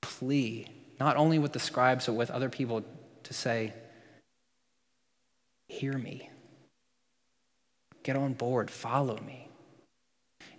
plea, 0.00 0.66
not 0.98 1.16
only 1.16 1.38
with 1.38 1.52
the 1.52 1.58
scribes, 1.58 2.06
but 2.06 2.14
with 2.14 2.30
other 2.30 2.48
people 2.48 2.82
to 3.24 3.34
say, 3.34 3.72
Hear 5.78 5.96
me. 5.96 6.28
get 8.02 8.16
on 8.16 8.32
board, 8.32 8.68
follow 8.68 9.16
me. 9.24 9.48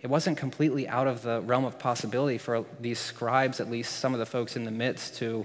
It 0.00 0.06
wasn't 0.06 0.38
completely 0.38 0.88
out 0.88 1.06
of 1.06 1.20
the 1.20 1.42
realm 1.42 1.66
of 1.66 1.78
possibility 1.78 2.38
for 2.38 2.64
these 2.80 2.98
scribes, 2.98 3.60
at 3.60 3.70
least 3.70 3.96
some 3.96 4.14
of 4.14 4.18
the 4.18 4.24
folks 4.24 4.56
in 4.56 4.64
the 4.64 4.70
midst, 4.70 5.16
to, 5.16 5.44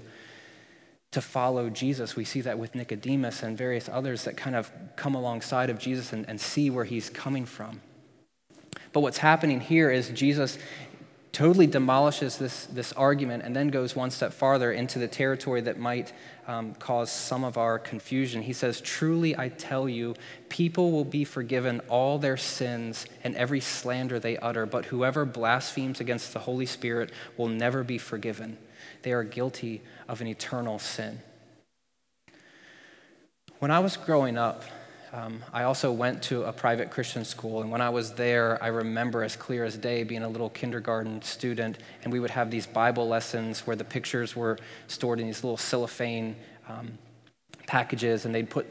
to 1.12 1.20
follow 1.20 1.68
Jesus. 1.68 2.16
We 2.16 2.24
see 2.24 2.40
that 2.40 2.58
with 2.58 2.74
Nicodemus 2.74 3.42
and 3.42 3.58
various 3.58 3.86
others 3.86 4.24
that 4.24 4.34
kind 4.34 4.56
of 4.56 4.72
come 4.96 5.14
alongside 5.14 5.68
of 5.68 5.78
Jesus 5.78 6.14
and, 6.14 6.26
and 6.26 6.40
see 6.40 6.70
where 6.70 6.86
he's 6.86 7.10
coming 7.10 7.44
from. 7.44 7.82
But 8.94 9.00
what's 9.00 9.18
happening 9.18 9.60
here 9.60 9.90
is 9.90 10.08
Jesus 10.08 10.56
totally 11.36 11.66
demolishes 11.66 12.38
this, 12.38 12.64
this 12.64 12.94
argument 12.94 13.42
and 13.44 13.54
then 13.54 13.68
goes 13.68 13.94
one 13.94 14.10
step 14.10 14.32
farther 14.32 14.72
into 14.72 14.98
the 14.98 15.06
territory 15.06 15.60
that 15.60 15.78
might 15.78 16.14
um, 16.48 16.72
cause 16.76 17.10
some 17.10 17.44
of 17.44 17.58
our 17.58 17.78
confusion. 17.78 18.40
He 18.40 18.54
says, 18.54 18.80
Truly 18.80 19.36
I 19.36 19.50
tell 19.50 19.86
you, 19.86 20.14
people 20.48 20.92
will 20.92 21.04
be 21.04 21.24
forgiven 21.24 21.80
all 21.90 22.16
their 22.18 22.38
sins 22.38 23.04
and 23.22 23.36
every 23.36 23.60
slander 23.60 24.18
they 24.18 24.38
utter, 24.38 24.64
but 24.64 24.86
whoever 24.86 25.26
blasphemes 25.26 26.00
against 26.00 26.32
the 26.32 26.38
Holy 26.38 26.64
Spirit 26.64 27.12
will 27.36 27.48
never 27.48 27.84
be 27.84 27.98
forgiven. 27.98 28.56
They 29.02 29.12
are 29.12 29.22
guilty 29.22 29.82
of 30.08 30.22
an 30.22 30.28
eternal 30.28 30.78
sin. 30.78 31.20
When 33.58 33.70
I 33.70 33.80
was 33.80 33.98
growing 33.98 34.38
up, 34.38 34.62
um, 35.16 35.42
I 35.50 35.62
also 35.62 35.90
went 35.90 36.22
to 36.24 36.42
a 36.42 36.52
private 36.52 36.90
Christian 36.90 37.24
school, 37.24 37.62
and 37.62 37.70
when 37.70 37.80
I 37.80 37.88
was 37.88 38.12
there, 38.12 38.62
I 38.62 38.66
remember 38.66 39.24
as 39.24 39.34
clear 39.34 39.64
as 39.64 39.78
day 39.78 40.02
being 40.02 40.22
a 40.22 40.28
little 40.28 40.50
kindergarten 40.50 41.22
student, 41.22 41.78
and 42.04 42.12
we 42.12 42.20
would 42.20 42.30
have 42.30 42.50
these 42.50 42.66
Bible 42.66 43.08
lessons 43.08 43.66
where 43.66 43.76
the 43.76 43.84
pictures 43.84 44.36
were 44.36 44.58
stored 44.88 45.18
in 45.18 45.26
these 45.26 45.42
little 45.42 45.56
cellophane 45.56 46.36
um, 46.68 46.98
packages, 47.66 48.26
and 48.26 48.34
they'd 48.34 48.50
put 48.50 48.66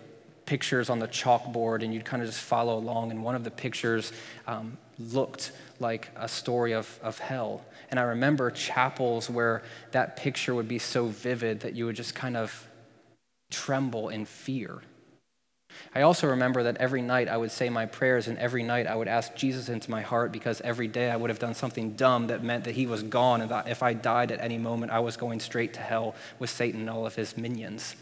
pictures 0.46 0.92
on 0.92 1.00
the 1.00 1.08
chalkboard, 1.08 1.84
and 1.84 1.92
you'd 1.92 2.06
kind 2.06 2.22
of 2.22 2.30
just 2.30 2.42
follow 2.42 2.78
along. 2.78 3.10
And 3.10 3.24
one 3.24 3.34
of 3.34 3.44
the 3.44 3.50
pictures 3.50 4.14
um, 4.46 4.78
looked 5.00 5.52
like 5.80 6.10
a 6.16 6.28
story 6.28 6.74
of, 6.74 7.00
of 7.02 7.18
hell. 7.18 7.66
And 7.90 8.00
I 8.00 8.04
remember 8.04 8.52
chapels 8.52 9.32
where 9.32 9.64
that 9.94 10.16
picture 10.16 10.54
would 10.54 10.68
be 10.68 10.78
so 10.78 11.08
vivid 11.08 11.62
that 11.62 11.74
you 11.74 11.88
would 11.88 11.96
just 11.96 12.14
kind 12.14 12.38
of 12.38 12.68
tremble 13.50 14.10
in 14.10 14.26
fear. 14.26 14.84
I 15.94 16.02
also 16.02 16.28
remember 16.28 16.64
that 16.64 16.78
every 16.78 17.02
night 17.02 17.28
I 17.28 17.38
would 17.38 17.52
say 17.52 17.70
my 17.70 17.86
prayers, 17.86 18.28
and 18.28 18.38
every 18.38 18.64
night 18.64 18.88
I 18.88 18.96
would 18.96 19.08
ask 19.08 19.36
Jesus 19.36 19.70
into 19.70 19.92
my 19.92 20.02
heart 20.02 20.32
because 20.32 20.62
every 20.62 20.88
day 20.88 21.10
I 21.10 21.16
would 21.16 21.30
have 21.30 21.40
done 21.40 21.54
something 21.54 21.94
dumb 21.94 22.28
that 22.28 22.44
meant 22.44 22.64
that 22.66 22.76
he 22.76 22.86
was 22.86 23.04
gone, 23.04 23.42
and 23.42 23.52
that 23.52 23.68
if 23.68 23.84
I 23.84 23.94
died 23.94 24.32
at 24.32 24.42
any 24.42 24.58
moment, 24.58 24.92
I 24.92 25.00
was 25.00 25.18
going 25.18 25.40
straight 25.40 25.74
to 25.76 25.82
hell 25.82 26.16
with 26.40 26.50
Satan 26.50 26.82
and 26.82 26.90
all 26.90 27.06
of 27.06 27.16
his 27.16 27.38
minions. 27.38 27.96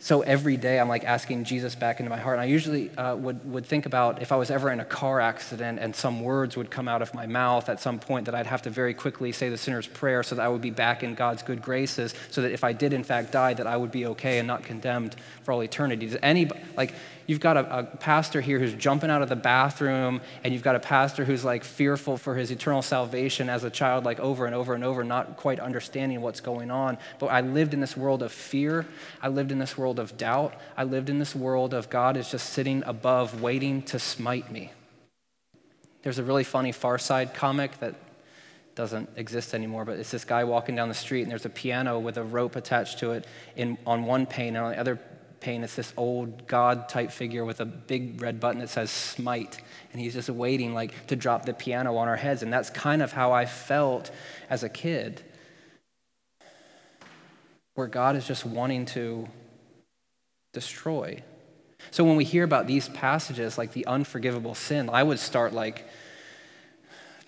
So 0.00 0.20
every 0.20 0.56
day 0.56 0.78
I'm 0.78 0.88
like 0.88 1.02
asking 1.02 1.42
Jesus 1.42 1.74
back 1.74 1.98
into 1.98 2.08
my 2.08 2.18
heart. 2.18 2.36
And 2.36 2.42
I 2.42 2.44
usually 2.44 2.96
uh, 2.96 3.16
would, 3.16 3.50
would 3.50 3.66
think 3.66 3.84
about 3.84 4.22
if 4.22 4.30
I 4.30 4.36
was 4.36 4.48
ever 4.48 4.70
in 4.70 4.78
a 4.78 4.84
car 4.84 5.20
accident 5.20 5.80
and 5.80 5.94
some 5.94 6.20
words 6.20 6.56
would 6.56 6.70
come 6.70 6.86
out 6.86 7.02
of 7.02 7.12
my 7.14 7.26
mouth 7.26 7.68
at 7.68 7.80
some 7.80 7.98
point 7.98 8.26
that 8.26 8.34
I'd 8.34 8.46
have 8.46 8.62
to 8.62 8.70
very 8.70 8.94
quickly 8.94 9.32
say 9.32 9.48
the 9.48 9.58
sinner's 9.58 9.88
prayer 9.88 10.22
so 10.22 10.36
that 10.36 10.42
I 10.42 10.48
would 10.48 10.60
be 10.60 10.70
back 10.70 11.02
in 11.02 11.16
God's 11.16 11.42
good 11.42 11.60
graces, 11.60 12.14
so 12.30 12.42
that 12.42 12.52
if 12.52 12.62
I 12.62 12.72
did 12.72 12.92
in 12.92 13.02
fact 13.02 13.32
die, 13.32 13.54
that 13.54 13.66
I 13.66 13.76
would 13.76 13.90
be 13.90 14.06
okay 14.06 14.38
and 14.38 14.46
not 14.46 14.62
condemned 14.62 15.16
for 15.42 15.50
all 15.50 15.64
eternity. 15.64 16.06
Does 16.06 16.18
any, 16.22 16.48
like, 16.76 16.94
you've 17.28 17.40
got 17.40 17.56
a, 17.58 17.78
a, 17.78 17.82
pastor 17.84 18.40
here 18.40 18.58
who's 18.58 18.72
jumping 18.72 19.10
out 19.10 19.22
of 19.22 19.28
the 19.28 19.36
bathroom, 19.36 20.20
and 20.42 20.52
you've 20.52 20.62
got 20.62 20.74
a 20.74 20.80
pastor 20.80 21.24
who's 21.24 21.44
like 21.44 21.62
fearful 21.62 22.16
for 22.16 22.34
his 22.34 22.50
eternal 22.50 22.82
salvation 22.82 23.48
as 23.48 23.62
a 23.62 23.70
child, 23.70 24.04
like 24.04 24.18
over 24.18 24.46
and 24.46 24.54
over 24.54 24.74
and 24.74 24.82
over, 24.82 25.04
not 25.04 25.36
quite 25.36 25.60
understanding 25.60 26.20
what's 26.22 26.40
going 26.40 26.72
on. 26.72 26.98
But 27.20 27.26
I 27.26 27.42
lived 27.42 27.74
in 27.74 27.80
this 27.80 27.96
world 27.96 28.22
of 28.22 28.32
fear. 28.32 28.86
I 29.22 29.28
lived 29.28 29.52
in 29.52 29.58
this 29.58 29.76
world 29.76 30.00
of 30.00 30.16
doubt. 30.16 30.54
I 30.76 30.84
lived 30.84 31.10
in 31.10 31.18
this 31.18 31.36
world 31.36 31.74
of 31.74 31.90
God 31.90 32.16
is 32.16 32.30
just 32.30 32.50
sitting 32.50 32.82
above, 32.86 33.42
waiting 33.42 33.82
to 33.82 33.98
smite 33.98 34.50
me. 34.50 34.72
There's 36.02 36.18
a 36.18 36.24
really 36.24 36.44
funny 36.44 36.72
Far 36.72 36.96
Side 36.98 37.34
comic 37.34 37.78
that 37.80 37.94
doesn't 38.74 39.10
exist 39.16 39.52
anymore, 39.52 39.84
but 39.84 39.98
it's 39.98 40.10
this 40.10 40.24
guy 40.24 40.44
walking 40.44 40.74
down 40.76 40.88
the 40.88 40.94
street, 40.94 41.22
and 41.22 41.30
there's 41.30 41.44
a 41.44 41.50
piano 41.50 41.98
with 41.98 42.16
a 42.16 42.22
rope 42.22 42.56
attached 42.56 43.00
to 43.00 43.10
it 43.10 43.26
in, 43.56 43.76
on 43.84 44.04
one 44.04 44.24
pane, 44.24 44.56
and 44.56 44.64
on 44.64 44.70
the 44.70 44.78
other 44.78 44.98
pane. 45.40 45.64
It's 45.64 45.76
this 45.76 45.92
old 45.96 46.46
God 46.46 46.88
type 46.88 47.10
figure 47.10 47.44
with 47.44 47.60
a 47.60 47.64
big 47.64 48.20
red 48.20 48.40
button 48.40 48.60
that 48.60 48.68
says 48.68 48.90
smite. 48.90 49.60
And 49.92 50.00
he's 50.00 50.14
just 50.14 50.28
waiting 50.28 50.74
like 50.74 51.06
to 51.08 51.16
drop 51.16 51.44
the 51.44 51.54
piano 51.54 51.96
on 51.96 52.08
our 52.08 52.16
heads. 52.16 52.42
And 52.42 52.52
that's 52.52 52.70
kind 52.70 53.02
of 53.02 53.12
how 53.12 53.32
I 53.32 53.46
felt 53.46 54.10
as 54.50 54.62
a 54.62 54.68
kid. 54.68 55.22
Where 57.74 57.86
God 57.86 58.16
is 58.16 58.26
just 58.26 58.44
wanting 58.44 58.86
to 58.86 59.28
destroy. 60.52 61.22
So 61.90 62.04
when 62.04 62.16
we 62.16 62.24
hear 62.24 62.44
about 62.44 62.66
these 62.66 62.88
passages 62.88 63.56
like 63.56 63.72
the 63.72 63.86
unforgivable 63.86 64.54
sin, 64.54 64.90
I 64.92 65.02
would 65.02 65.18
start 65.18 65.52
like, 65.52 65.86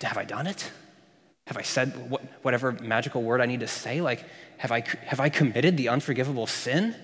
have 0.03 0.17
I 0.17 0.25
done 0.25 0.47
it? 0.47 0.71
Have 1.47 1.57
I 1.57 1.63
said 1.63 2.17
whatever 2.43 2.73
magical 2.73 3.23
word 3.23 3.41
I 3.41 3.47
need 3.47 3.61
to 3.61 3.67
say? 3.67 4.01
Like, 4.01 4.25
have 4.59 4.73
I, 4.73 4.85
have 5.05 5.21
I 5.21 5.29
committed 5.29 5.77
the 5.77 5.89
unforgivable 5.89 6.47
sin? 6.47 6.95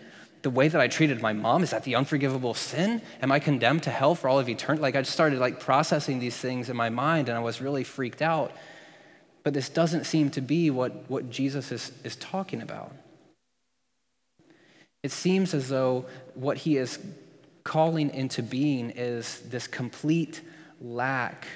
The 0.46 0.50
way 0.50 0.68
that 0.68 0.80
I 0.80 0.86
treated 0.86 1.20
my 1.20 1.32
mom, 1.32 1.64
is 1.64 1.70
that 1.70 1.82
the 1.82 1.96
unforgivable 1.96 2.54
sin? 2.54 3.02
Am 3.20 3.32
I 3.32 3.40
condemned 3.40 3.82
to 3.82 3.90
hell 3.90 4.14
for 4.14 4.28
all 4.28 4.38
of 4.38 4.48
eternity? 4.48 4.80
Like 4.80 4.94
I 4.94 5.00
just 5.00 5.10
started 5.10 5.40
like 5.40 5.58
processing 5.58 6.20
these 6.20 6.36
things 6.36 6.70
in 6.70 6.76
my 6.76 6.88
mind 6.88 7.28
and 7.28 7.36
I 7.36 7.40
was 7.40 7.60
really 7.60 7.82
freaked 7.82 8.22
out. 8.22 8.52
But 9.42 9.54
this 9.54 9.68
doesn't 9.68 10.04
seem 10.04 10.30
to 10.30 10.40
be 10.40 10.70
what, 10.70 11.10
what 11.10 11.30
Jesus 11.30 11.72
is, 11.72 11.90
is 12.04 12.14
talking 12.14 12.62
about. 12.62 12.92
It 15.02 15.10
seems 15.10 15.52
as 15.52 15.68
though 15.68 16.06
what 16.34 16.58
he 16.58 16.76
is 16.76 17.00
calling 17.64 18.10
into 18.10 18.40
being 18.40 18.90
is 18.90 19.40
this 19.48 19.66
complete 19.66 20.42
lack 20.80 21.48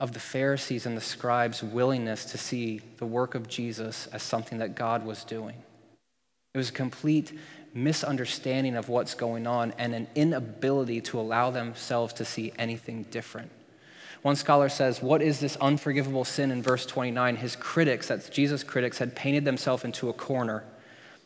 of 0.00 0.14
the 0.14 0.20
Pharisees 0.20 0.86
and 0.86 0.96
the 0.96 1.02
scribes' 1.02 1.62
willingness 1.62 2.24
to 2.24 2.38
see 2.38 2.80
the 2.96 3.04
work 3.04 3.34
of 3.34 3.46
Jesus 3.46 4.06
as 4.06 4.22
something 4.22 4.56
that 4.56 4.74
God 4.74 5.04
was 5.04 5.22
doing. 5.22 5.56
It 6.54 6.58
was 6.58 6.70
a 6.70 6.72
complete 6.72 7.38
misunderstanding 7.74 8.76
of 8.76 8.88
what's 8.88 9.14
going 9.14 9.46
on 9.46 9.72
and 9.78 9.94
an 9.94 10.08
inability 10.14 11.00
to 11.00 11.20
allow 11.20 11.50
themselves 11.50 12.12
to 12.14 12.24
see 12.24 12.52
anything 12.58 13.04
different. 13.04 13.50
One 14.22 14.36
scholar 14.36 14.68
says, 14.68 15.02
What 15.02 15.22
is 15.22 15.40
this 15.40 15.56
unforgivable 15.56 16.24
sin 16.24 16.50
in 16.50 16.62
verse 16.62 16.84
29? 16.84 17.36
His 17.36 17.56
critics, 17.56 18.08
that's 18.08 18.28
Jesus' 18.28 18.64
critics, 18.64 18.98
had 18.98 19.16
painted 19.16 19.44
themselves 19.44 19.84
into 19.84 20.08
a 20.08 20.12
corner. 20.12 20.64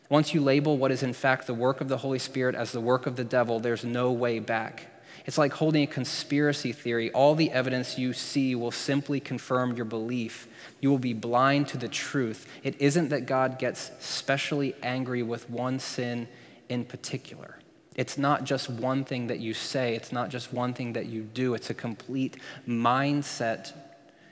Once 0.09 0.33
you 0.33 0.41
label 0.41 0.77
what 0.77 0.91
is 0.91 1.03
in 1.03 1.13
fact 1.13 1.47
the 1.47 1.53
work 1.53 1.81
of 1.81 1.89
the 1.89 1.97
Holy 1.97 2.19
Spirit 2.19 2.55
as 2.55 2.71
the 2.71 2.79
work 2.79 3.05
of 3.05 3.15
the 3.15 3.23
devil, 3.23 3.59
there's 3.59 3.83
no 3.83 4.11
way 4.11 4.39
back. 4.39 4.87
It's 5.25 5.37
like 5.37 5.53
holding 5.53 5.83
a 5.83 5.87
conspiracy 5.87 6.71
theory. 6.71 7.11
All 7.11 7.33
the 7.33 7.51
evidence 7.51 7.97
you 7.97 8.13
see 8.13 8.53
will 8.53 8.71
simply 8.71 9.19
confirm 9.19 9.75
your 9.75 9.85
belief. 9.85 10.47
You 10.81 10.91
will 10.91 10.99
be 10.99 11.13
blind 11.13 11.67
to 11.69 11.77
the 11.77 11.87
truth. 11.87 12.47
It 12.63 12.79
isn't 12.79 13.09
that 13.09 13.25
God 13.25 13.57
gets 13.57 13.91
specially 13.99 14.75
angry 14.83 15.23
with 15.23 15.49
one 15.49 15.79
sin 15.79 16.27
in 16.69 16.85
particular. 16.85 17.57
It's 17.95 18.17
not 18.17 18.43
just 18.43 18.69
one 18.69 19.03
thing 19.03 19.27
that 19.27 19.39
you 19.39 19.53
say, 19.53 19.95
it's 19.95 20.11
not 20.11 20.29
just 20.29 20.53
one 20.53 20.73
thing 20.73 20.93
that 20.93 21.07
you 21.07 21.23
do. 21.23 21.53
It's 21.53 21.69
a 21.69 21.73
complete 21.73 22.37
mindset 22.67 23.73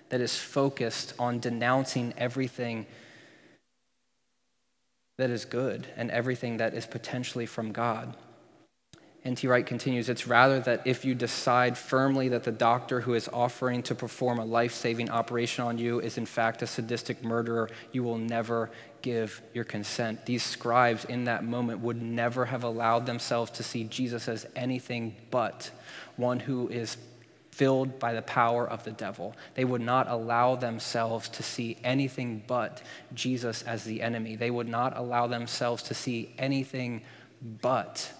that 0.10 0.22
is 0.22 0.38
focused 0.38 1.14
on 1.18 1.40
denouncing 1.40 2.14
everything 2.18 2.86
that 5.18 5.30
is 5.30 5.46
good 5.46 5.88
and 5.96 6.12
everything 6.12 6.58
that 6.58 6.74
is 6.74 6.86
potentially 6.86 7.46
from 7.46 7.72
God. 7.72 8.16
N.T. 9.26 9.48
Wright 9.48 9.66
continues, 9.66 10.10
it's 10.10 10.28
rather 10.28 10.60
that 10.60 10.82
if 10.86 11.06
you 11.06 11.16
decide 11.16 11.78
firmly 11.78 12.28
that 12.30 12.44
the 12.44 12.52
doctor 12.52 13.00
who 13.00 13.14
is 13.14 13.30
offering 13.32 13.82
to 13.84 13.96
perform 13.96 14.38
a 14.38 14.44
life 14.44 14.74
saving 14.74 15.10
operation 15.10 15.64
on 15.64 15.78
you 15.78 16.02
is 16.02 16.18
in 16.18 16.26
fact 16.26 16.62
a 16.62 16.68
sadistic 16.68 17.24
murderer, 17.24 17.70
you 17.94 18.04
will 18.04 18.18
never 18.18 18.70
give 19.02 19.42
your 19.54 19.64
consent. 19.64 20.26
These 20.26 20.44
scribes 20.44 21.06
in 21.06 21.24
that 21.26 21.46
moment 21.46 21.80
would 21.80 22.02
never 22.02 22.44
have 22.46 22.66
allowed 22.66 23.06
themselves 23.06 23.52
to 23.52 23.64
see 23.64 23.86
Jesus 23.86 24.28
as 24.28 24.46
anything 24.58 25.16
but 25.32 25.72
one 26.18 26.42
who 26.42 26.68
is 26.68 26.98
filled 27.52 28.00
by 28.00 28.14
the 28.14 28.22
power 28.24 28.68
of 28.68 28.84
the 28.84 28.92
devil. 28.92 29.36
They 29.54 29.64
would 29.64 29.82
not 29.82 30.10
allow 30.10 30.56
themselves 30.56 31.30
to 31.30 31.44
see 31.44 31.78
anything 31.82 32.44
but 32.46 32.82
Jesus 33.14 33.62
as 33.62 33.86
the 33.86 34.02
enemy. 34.02 34.36
They 34.36 34.52
would 34.52 34.68
not 34.68 34.98
allow 34.98 35.28
themselves 35.28 35.84
to 35.84 35.94
see 35.94 36.34
anything 36.38 37.04
but 37.62 38.12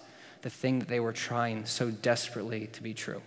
the 0.44 0.50
thing 0.50 0.78
that 0.78 0.88
they 0.88 1.00
were 1.00 1.12
trying 1.12 1.64
so 1.64 1.90
desperately 1.90 2.66
to 2.66 2.82
be 2.82 2.92
true. 2.92 3.22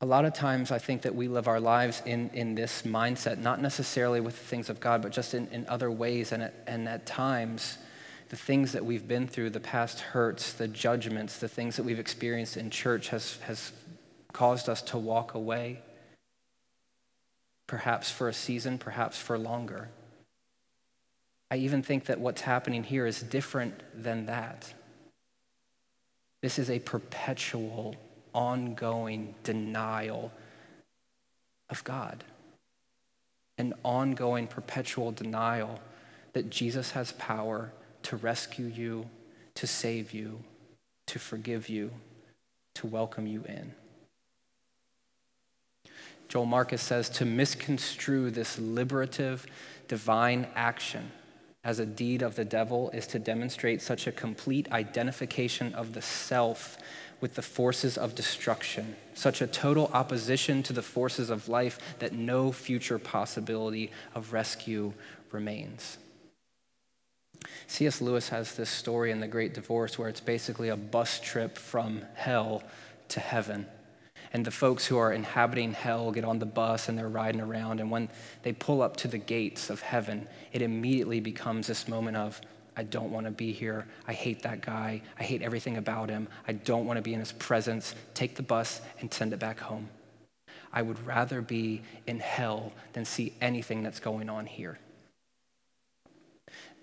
A 0.00 0.06
lot 0.06 0.24
of 0.24 0.32
times, 0.32 0.70
I 0.70 0.78
think 0.78 1.02
that 1.02 1.16
we 1.16 1.26
live 1.26 1.48
our 1.48 1.58
lives 1.58 2.00
in, 2.06 2.30
in 2.32 2.54
this 2.54 2.82
mindset, 2.82 3.38
not 3.38 3.60
necessarily 3.60 4.20
with 4.20 4.38
the 4.38 4.44
things 4.44 4.70
of 4.70 4.78
God, 4.78 5.02
but 5.02 5.10
just 5.10 5.34
in, 5.34 5.48
in 5.48 5.66
other 5.66 5.90
ways. 5.90 6.30
And 6.30 6.44
at, 6.44 6.54
and 6.68 6.88
at 6.88 7.06
times, 7.06 7.76
the 8.28 8.36
things 8.36 8.70
that 8.70 8.84
we've 8.84 9.08
been 9.08 9.26
through, 9.26 9.50
the 9.50 9.58
past 9.58 9.98
hurts, 9.98 10.52
the 10.52 10.68
judgments, 10.68 11.38
the 11.38 11.48
things 11.48 11.74
that 11.74 11.82
we've 11.82 11.98
experienced 11.98 12.56
in 12.56 12.70
church 12.70 13.08
has, 13.08 13.36
has 13.38 13.72
caused 14.32 14.68
us 14.68 14.80
to 14.82 14.96
walk 14.96 15.34
away, 15.34 15.82
perhaps 17.66 18.12
for 18.12 18.28
a 18.28 18.32
season, 18.32 18.78
perhaps 18.78 19.18
for 19.18 19.36
longer. 19.36 19.88
I 21.50 21.56
even 21.56 21.82
think 21.82 22.06
that 22.06 22.20
what's 22.20 22.42
happening 22.42 22.84
here 22.84 23.06
is 23.06 23.22
different 23.22 23.74
than 23.94 24.26
that. 24.26 24.72
This 26.42 26.58
is 26.58 26.70
a 26.70 26.78
perpetual, 26.78 27.96
ongoing 28.32 29.34
denial 29.42 30.30
of 31.68 31.82
God, 31.82 32.22
an 33.58 33.74
ongoing, 33.82 34.46
perpetual 34.46 35.10
denial 35.10 35.80
that 36.32 36.50
Jesus 36.50 36.92
has 36.92 37.12
power 37.12 37.72
to 38.04 38.16
rescue 38.16 38.66
you, 38.66 39.10
to 39.56 39.66
save 39.66 40.12
you, 40.12 40.42
to 41.06 41.18
forgive 41.18 41.68
you, 41.68 41.90
to 42.74 42.86
welcome 42.86 43.26
you 43.26 43.44
in. 43.48 43.74
Joel 46.28 46.46
Marcus 46.46 46.80
says 46.80 47.08
to 47.10 47.24
misconstrue 47.24 48.30
this 48.30 48.56
liberative 48.56 49.46
divine 49.88 50.46
action 50.54 51.10
as 51.62 51.78
a 51.78 51.86
deed 51.86 52.22
of 52.22 52.36
the 52.36 52.44
devil 52.44 52.90
is 52.90 53.06
to 53.08 53.18
demonstrate 53.18 53.82
such 53.82 54.06
a 54.06 54.12
complete 54.12 54.70
identification 54.72 55.74
of 55.74 55.92
the 55.92 56.02
self 56.02 56.78
with 57.20 57.34
the 57.34 57.42
forces 57.42 57.98
of 57.98 58.14
destruction, 58.14 58.96
such 59.12 59.42
a 59.42 59.46
total 59.46 59.90
opposition 59.92 60.62
to 60.62 60.72
the 60.72 60.82
forces 60.82 61.28
of 61.28 61.48
life 61.48 61.78
that 61.98 62.14
no 62.14 62.50
future 62.50 62.98
possibility 62.98 63.90
of 64.14 64.32
rescue 64.32 64.92
remains. 65.30 65.98
C.S. 67.66 68.00
Lewis 68.00 68.30
has 68.30 68.54
this 68.54 68.70
story 68.70 69.10
in 69.10 69.20
The 69.20 69.28
Great 69.28 69.54
Divorce 69.54 69.98
where 69.98 70.08
it's 70.08 70.20
basically 70.20 70.70
a 70.70 70.76
bus 70.76 71.20
trip 71.20 71.58
from 71.58 72.02
hell 72.14 72.62
to 73.08 73.20
heaven. 73.20 73.66
And 74.32 74.44
the 74.44 74.50
folks 74.50 74.86
who 74.86 74.96
are 74.96 75.12
inhabiting 75.12 75.72
hell 75.72 76.12
get 76.12 76.24
on 76.24 76.38
the 76.38 76.46
bus 76.46 76.88
and 76.88 76.96
they're 76.96 77.08
riding 77.08 77.40
around. 77.40 77.80
And 77.80 77.90
when 77.90 78.08
they 78.42 78.52
pull 78.52 78.80
up 78.80 78.96
to 78.98 79.08
the 79.08 79.18
gates 79.18 79.70
of 79.70 79.80
heaven, 79.80 80.28
it 80.52 80.62
immediately 80.62 81.20
becomes 81.20 81.66
this 81.66 81.88
moment 81.88 82.16
of, 82.16 82.40
I 82.76 82.84
don't 82.84 83.10
want 83.10 83.26
to 83.26 83.32
be 83.32 83.52
here. 83.52 83.86
I 84.06 84.12
hate 84.12 84.42
that 84.42 84.60
guy. 84.62 85.02
I 85.18 85.22
hate 85.24 85.42
everything 85.42 85.76
about 85.76 86.08
him. 86.08 86.28
I 86.46 86.52
don't 86.52 86.86
want 86.86 86.96
to 86.98 87.02
be 87.02 87.12
in 87.12 87.20
his 87.20 87.32
presence. 87.32 87.94
Take 88.14 88.36
the 88.36 88.42
bus 88.42 88.80
and 89.00 89.12
send 89.12 89.32
it 89.32 89.40
back 89.40 89.58
home. 89.58 89.88
I 90.72 90.82
would 90.82 91.04
rather 91.04 91.42
be 91.42 91.82
in 92.06 92.20
hell 92.20 92.72
than 92.92 93.04
see 93.04 93.34
anything 93.40 93.82
that's 93.82 93.98
going 93.98 94.30
on 94.30 94.46
here. 94.46 94.78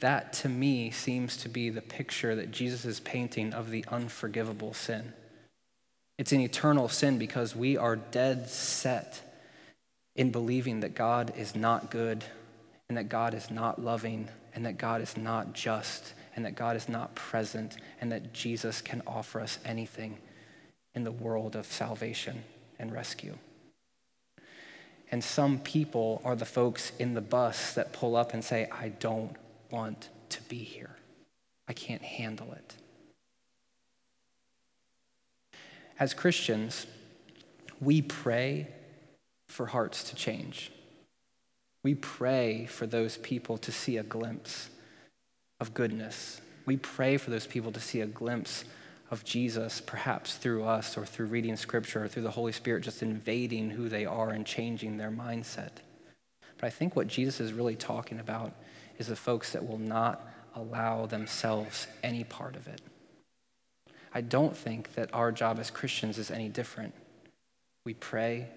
That 0.02 0.34
to 0.34 0.50
me 0.50 0.92
seems 0.92 1.38
to 1.38 1.50
be 1.50 1.70
the 1.70 1.82
picture 1.82 2.36
that 2.36 2.52
Jesus 2.52 2.86
is 2.86 3.00
painting 3.00 3.54
of 3.54 3.72
the 3.72 3.86
unforgivable 3.88 4.74
sin. 4.74 5.14
It's 6.18 6.32
an 6.32 6.42
eternal 6.42 6.90
sin 6.90 7.18
because 7.18 7.56
we 7.56 7.78
are 7.78 7.96
dead 7.96 8.50
set 8.50 9.22
in 10.16 10.32
believing 10.32 10.80
that 10.80 10.96
God 10.96 11.34
is 11.38 11.56
not 11.56 11.92
good 11.92 12.24
and 12.90 12.98
that 12.98 13.10
God 13.10 13.34
is 13.34 13.52
not 13.52 13.82
loving 13.82 14.28
and 14.56 14.66
that 14.66 14.78
God 14.78 15.02
is 15.02 15.16
not 15.16 15.54
just 15.54 16.14
and 16.36 16.46
that 16.46 16.56
God 16.56 16.76
is 16.76 16.90
not 16.90 17.14
present 17.14 17.78
and 18.02 18.12
that 18.12 18.34
Jesus 18.34 18.82
can 18.82 19.04
offer 19.06 19.40
us 19.40 19.60
anything 19.64 20.18
in 20.96 21.04
the 21.04 21.12
world 21.12 21.56
of 21.56 21.68
salvation 21.68 22.44
and 22.80 22.92
rescue. 22.92 23.38
And 25.12 25.24
some 25.24 25.60
people 25.60 26.22
are 26.26 26.36
the 26.36 26.46
folks 26.46 26.92
in 27.00 27.14
the 27.14 27.22
bus 27.22 27.74
that 27.74 27.94
pull 27.94 28.16
up 28.16 28.34
and 28.34 28.44
say, 28.44 28.68
I 28.72 28.90
don't 28.90 29.36
want 29.70 30.10
to 30.30 30.42
be 30.44 30.58
here. 30.58 30.90
I 31.68 31.74
can't 31.74 32.02
handle 32.02 32.52
it. 32.54 32.76
As 36.00 36.14
Christians, 36.14 36.86
we 37.82 38.02
pray 38.02 38.68
for 39.48 39.66
hearts 39.66 40.04
to 40.10 40.16
change. 40.16 40.72
We 41.84 41.96
pray 41.96 42.66
for 42.66 42.86
those 42.86 43.18
people 43.18 43.58
to 43.60 43.72
see 43.72 43.98
a 43.98 44.04
glimpse 44.04 44.70
of 45.60 45.74
goodness. 45.74 46.40
We 46.66 46.78
pray 46.78 47.18
for 47.18 47.32
those 47.32 47.48
people 47.48 47.72
to 47.72 47.80
see 47.80 48.02
a 48.02 48.06
glimpse 48.06 48.66
of 49.10 49.24
Jesus, 49.24 49.82
perhaps 49.82 50.36
through 50.36 50.66
us 50.66 50.98
or 50.98 51.06
through 51.06 51.28
reading 51.28 51.56
scripture 51.56 52.04
or 52.04 52.08
through 52.08 52.24
the 52.24 52.32
Holy 52.32 52.52
Spirit 52.52 52.84
just 52.84 53.02
invading 53.02 53.72
who 53.72 53.90
they 53.90 54.06
are 54.06 54.30
and 54.30 54.46
changing 54.46 54.98
their 54.98 55.12
mindset. 55.12 55.72
But 56.58 56.68
I 56.68 56.70
think 56.70 56.96
what 56.96 57.08
Jesus 57.08 57.40
is 57.40 57.54
really 57.54 57.76
talking 57.76 58.20
about 58.20 58.54
is 59.00 59.08
the 59.08 59.16
folks 59.16 59.54
that 59.54 59.66
will 59.66 59.78
not 59.78 60.28
allow 60.56 61.06
themselves 61.06 61.88
any 62.04 62.24
part 62.24 62.56
of 62.56 62.68
it. 62.68 62.82
I 64.18 64.22
don't 64.22 64.58
think 64.58 64.96
that 64.96 65.14
our 65.14 65.32
job 65.32 65.60
as 65.60 65.70
Christians 65.70 66.18
is 66.18 66.32
any 66.32 66.50
different. 66.50 66.96
We 67.86 67.94
pray, 67.94 68.48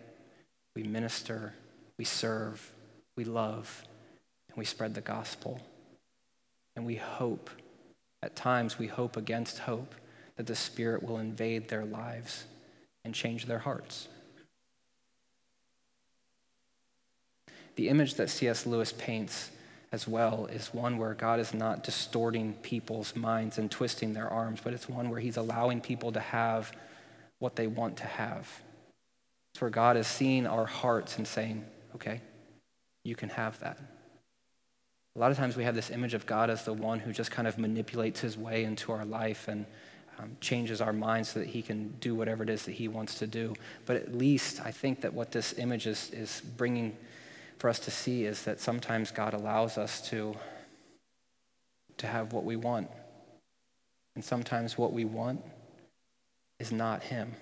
we 0.75 0.85
minister, 0.85 1.53
we 1.99 2.07
serve, 2.07 2.73
we 3.15 3.25
love, 3.25 3.85
and 4.49 4.57
we 4.57 4.65
spread 4.65 4.95
the 4.95 5.03
gospel. 5.03 5.61
And 6.75 6.87
we 6.87 6.95
hope, 6.95 7.51
at 8.23 8.35
times, 8.35 8.79
we 8.79 8.87
hope 8.87 9.19
against 9.19 9.59
hope 9.59 9.95
that 10.37 10.47
the 10.47 10.57
Spirit 10.57 11.03
will 11.03 11.19
invade 11.19 11.69
their 11.69 11.85
lives 11.85 12.47
and 13.05 13.15
change 13.15 13.45
their 13.45 13.59
hearts. 13.59 14.09
The 17.77 17.91
image 17.91 18.15
that 18.15 18.31
C.S. 18.31 18.65
Lewis 18.65 18.95
paints 18.95 19.51
as 19.93 20.07
well 20.07 20.47
is 20.47 20.73
one 20.73 20.99
where 20.99 21.15
God 21.15 21.41
is 21.41 21.53
not 21.53 21.83
distorting 21.83 22.55
people's 22.63 23.17
minds 23.17 23.59
and 23.59 23.71
twisting 23.71 24.15
their 24.15 24.29
arms, 24.29 24.61
but 24.63 24.73
it's 24.73 24.89
one 24.89 25.11
where 25.11 25.21
He's 25.21 25.37
allowing 25.37 25.81
people 25.81 26.13
to 26.13 26.21
have 26.21 26.73
what 27.39 27.57
they 27.57 27.67
want 27.67 27.97
to 27.99 28.05
have. 28.05 28.49
It's 29.53 29.61
where 29.61 29.71
God 29.71 29.97
is 29.97 30.07
seeing 30.07 30.47
our 30.47 30.67
hearts 30.67 31.17
and 31.19 31.27
saying, 31.27 31.65
okay, 31.97 32.21
you 33.05 33.17
can 33.17 33.31
have 33.31 33.59
that. 33.61 33.79
A 35.17 35.19
lot 35.19 35.33
of 35.33 35.37
times 35.37 35.57
we 35.57 35.65
have 35.65 35.75
this 35.75 35.91
image 35.91 36.15
of 36.15 36.25
God 36.25 36.51
as 36.51 36.65
the 36.65 36.73
one 36.73 37.01
who 37.01 37.13
just 37.13 37.33
kind 37.33 37.49
of 37.49 37.59
manipulates 37.59 38.21
his 38.21 38.39
way 38.39 38.63
into 38.63 38.93
our 38.93 39.05
life 39.05 39.49
and 39.49 39.67
um, 40.21 40.37
changes 40.41 40.81
our 40.81 40.93
minds 40.93 41.31
so 41.31 41.41
that 41.41 41.49
he 41.49 41.63
can 41.63 41.95
do 42.01 42.15
whatever 42.15 42.45
it 42.45 42.51
is 42.51 42.65
that 42.67 42.73
he 42.73 42.87
wants 42.87 43.17
to 43.17 43.27
do. 43.27 43.55
But 43.87 43.97
at 43.97 44.15
least 44.15 44.61
I 44.65 44.71
think 44.71 45.01
that 45.01 45.13
what 45.13 45.33
this 45.33 45.59
image 45.59 45.89
is, 45.89 46.11
is 46.13 46.43
bringing 46.57 46.97
for 47.61 47.69
us 47.69 47.79
to 47.81 47.91
see 47.91 48.25
is 48.25 48.45
that 48.45 48.59
sometimes 48.59 49.11
God 49.11 49.35
allows 49.35 49.77
us 49.77 50.01
to, 50.09 50.35
to 51.99 52.07
have 52.07 52.33
what 52.33 52.45
we 52.45 52.57
want. 52.57 52.89
And 54.15 54.25
sometimes 54.25 54.79
what 54.79 54.95
we 54.95 55.05
want 55.05 55.45
is 56.59 56.73
not 56.73 57.03
Him. 57.03 57.35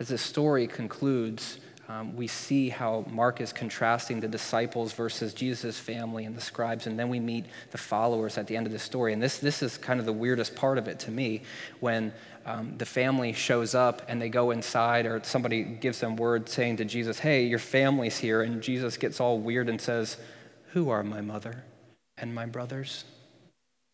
As 0.00 0.08
the 0.08 0.18
story 0.18 0.66
concludes, 0.66 1.60
um, 1.88 2.16
we 2.16 2.26
see 2.26 2.68
how 2.68 3.04
Mark 3.08 3.40
is 3.40 3.52
contrasting 3.52 4.18
the 4.18 4.28
disciples 4.28 4.92
versus 4.92 5.32
Jesus' 5.32 5.78
family 5.78 6.24
and 6.24 6.36
the 6.36 6.40
scribes, 6.40 6.86
and 6.86 6.98
then 6.98 7.08
we 7.08 7.20
meet 7.20 7.46
the 7.70 7.78
followers 7.78 8.38
at 8.38 8.48
the 8.48 8.56
end 8.56 8.66
of 8.66 8.72
the 8.72 8.78
story. 8.78 9.12
And 9.12 9.22
this, 9.22 9.38
this 9.38 9.62
is 9.62 9.78
kind 9.78 10.00
of 10.00 10.06
the 10.06 10.12
weirdest 10.12 10.56
part 10.56 10.78
of 10.78 10.88
it 10.88 10.98
to 11.00 11.12
me 11.12 11.42
when 11.78 12.12
um, 12.46 12.74
the 12.78 12.86
family 12.86 13.32
shows 13.32 13.74
up 13.74 14.02
and 14.08 14.20
they 14.20 14.28
go 14.28 14.50
inside, 14.50 15.06
or 15.06 15.20
somebody 15.24 15.62
gives 15.62 16.00
them 16.00 16.16
word 16.16 16.48
saying 16.48 16.78
to 16.78 16.84
Jesus, 16.84 17.18
Hey, 17.18 17.44
your 17.44 17.58
family's 17.58 18.18
here. 18.18 18.42
And 18.42 18.62
Jesus 18.62 18.96
gets 18.96 19.20
all 19.20 19.38
weird 19.38 19.68
and 19.68 19.80
says, 19.80 20.16
Who 20.72 20.90
are 20.90 21.02
my 21.02 21.20
mother 21.20 21.64
and 22.16 22.34
my 22.34 22.46
brothers? 22.46 23.04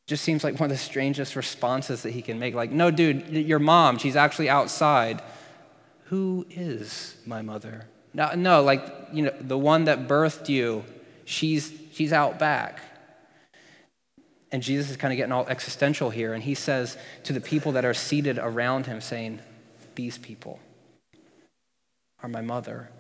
Just 0.07 0.23
seems 0.23 0.45
like 0.45 0.55
one 0.61 0.71
of 0.71 0.77
the 0.77 0.83
strangest 0.83 1.35
responses 1.35 2.03
that 2.03 2.13
he 2.13 2.23
can 2.23 2.39
make. 2.39 2.55
Like, 2.55 2.71
no, 2.71 2.93
dude, 2.93 3.29
your 3.29 3.59
mom, 3.59 3.99
she's 3.99 4.15
actually 4.15 4.49
outside. 4.49 5.21
Who 6.05 6.47
is 6.49 7.17
my 7.27 7.43
mother? 7.43 7.89
No, 8.15 8.33
no, 8.35 8.63
like, 8.63 8.87
you 9.13 9.25
know, 9.25 9.35
the 9.41 9.59
one 9.59 9.85
that 9.85 10.07
birthed 10.07 10.49
you, 10.49 10.85
she's, 11.25 11.73
she's 11.93 12.13
out 12.13 12.39
back. 12.39 12.81
And 14.53 14.63
Jesus 14.63 14.91
is 14.91 14.97
kind 14.97 15.13
of 15.13 15.17
getting 15.17 15.33
all 15.33 15.47
existential 15.49 16.11
here. 16.11 16.33
And 16.33 16.43
he 16.43 16.55
says 16.55 16.97
to 17.25 17.33
the 17.33 17.41
people 17.41 17.73
that 17.73 17.85
are 17.85 17.95
seated 17.95 18.39
around 18.39 18.87
him, 18.87 19.01
saying, 19.01 19.41
These 19.95 20.19
people 20.19 20.61
are 22.23 22.29
my 22.29 22.43
mother 22.43 22.91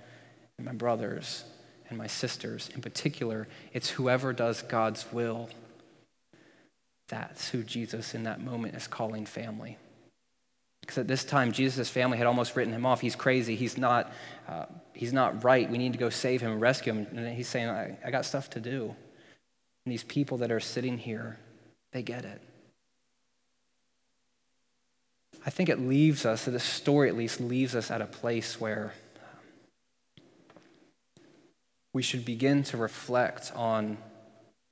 and 0.58 0.66
my 0.66 0.72
brothers 0.72 1.44
and 1.88 1.98
my 1.98 2.06
sisters. 2.06 2.68
In 2.74 2.82
particular, 2.82 3.46
it's 3.72 3.90
whoever 3.90 4.32
does 4.32 4.62
God's 4.62 5.06
will. 5.12 5.48
That's 7.08 7.50
who 7.50 7.62
Jesus 7.62 8.14
in 8.14 8.24
that 8.24 8.40
moment 8.40 8.74
is 8.74 8.88
calling 8.88 9.26
family. 9.26 9.78
Because 10.80 10.98
at 10.98 11.08
this 11.08 11.24
time, 11.24 11.52
Jesus' 11.52 11.88
family 11.88 12.18
had 12.18 12.26
almost 12.26 12.54
written 12.54 12.72
him 12.72 12.86
off. 12.86 13.00
He's 13.00 13.16
crazy. 13.16 13.56
He's 13.56 13.76
not, 13.76 14.12
uh, 14.48 14.66
he's 14.92 15.12
not 15.12 15.42
right. 15.42 15.68
We 15.68 15.78
need 15.78 15.92
to 15.92 15.98
go 15.98 16.10
save 16.10 16.40
him 16.40 16.52
and 16.52 16.60
rescue 16.60 16.92
him. 16.92 17.06
And 17.16 17.36
he's 17.36 17.48
saying, 17.48 17.68
I, 17.68 17.96
I 18.04 18.10
got 18.10 18.24
stuff 18.24 18.50
to 18.50 18.60
do. 18.60 18.94
And 19.86 19.92
these 19.92 20.02
people 20.02 20.38
that 20.38 20.50
are 20.50 20.58
sitting 20.58 20.98
here, 20.98 21.38
they 21.92 22.02
get 22.02 22.24
it. 22.24 22.42
I 25.46 25.50
think 25.50 25.68
it 25.68 25.78
leaves 25.78 26.26
us, 26.26 26.44
this 26.46 26.64
story 26.64 27.08
at 27.08 27.16
least 27.16 27.40
leaves 27.40 27.76
us 27.76 27.88
at 27.92 28.00
a 28.00 28.06
place 28.06 28.60
where 28.60 28.94
we 31.92 32.02
should 32.02 32.24
begin 32.24 32.64
to 32.64 32.76
reflect 32.76 33.52
on 33.54 33.96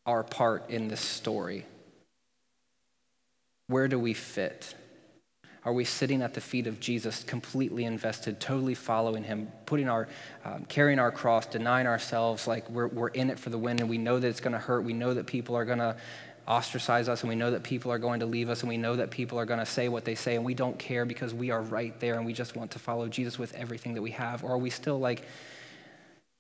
our 0.05 0.25
part 0.25 0.69
in 0.69 0.89
this 0.89 1.01
story. 1.01 1.65
Where 3.69 3.87
do 3.87 4.01
we 4.01 4.15
fit? 4.15 4.75
Are 5.65 5.73
we 5.73 5.85
sitting 5.85 6.21
at 6.21 6.35
the 6.35 6.41
feet 6.43 6.67
of 6.67 6.79
Jesus, 6.79 7.25
completely 7.25 7.85
invested, 7.85 8.39
totally 8.39 8.75
following 8.75 9.25
him, 9.25 9.49
putting 9.65 9.89
our, 9.89 10.09
um, 10.45 10.67
carrying 10.67 10.99
our 10.99 11.11
cross, 11.11 11.47
denying 11.47 11.87
ourselves 11.87 12.47
like 12.47 12.69
we're, 12.69 12.89
we're 12.89 13.09
in 13.09 13.31
it 13.31 13.39
for 13.39 13.49
the 13.49 13.57
win 13.57 13.81
and 13.81 13.89
we 13.89 13.97
know 13.97 14.19
that 14.19 14.29
it's 14.29 14.41
going 14.41 14.53
to 14.53 14.59
hurt? 14.59 14.85
We 14.85 14.93
know 14.93 15.15
that 15.15 15.27
people 15.27 15.57
are 15.57 15.65
going 15.65 15.79
to 15.79 15.97
ostracize 16.47 17.09
us 17.09 17.23
and 17.23 17.31
we 17.31 17.35
know 17.35 17.51
that 17.53 17.63
people 17.63 17.91
are 17.91 17.99
going 17.99 18.21
to 18.21 18.27
leave 18.27 18.51
us 18.51 18.61
and 18.61 18.69
we 18.69 18.77
know 18.77 18.97
that 18.97 19.11
people 19.11 19.39
are 19.39 19.47
going 19.47 19.59
to 19.59 19.65
say 19.65 19.89
what 19.89 20.05
they 20.05 20.15
say 20.15 20.37
and 20.37 20.45
we 20.45 20.53
don't 20.53 20.79
care 20.79 21.07
because 21.07 21.33
we 21.33 21.51
are 21.51 21.63
right 21.63 21.99
there 21.99 22.15
and 22.15 22.27
we 22.27 22.35
just 22.35 22.55
want 22.57 22.71
to 22.73 22.79
follow 22.79 23.09
Jesus 23.09 23.39
with 23.39 23.55
everything 23.55 23.95
that 23.95 24.03
we 24.03 24.11
have? 24.11 24.45
Or 24.45 24.51
are 24.51 24.59
we 24.59 24.69
still 24.69 24.99
like 24.99 25.25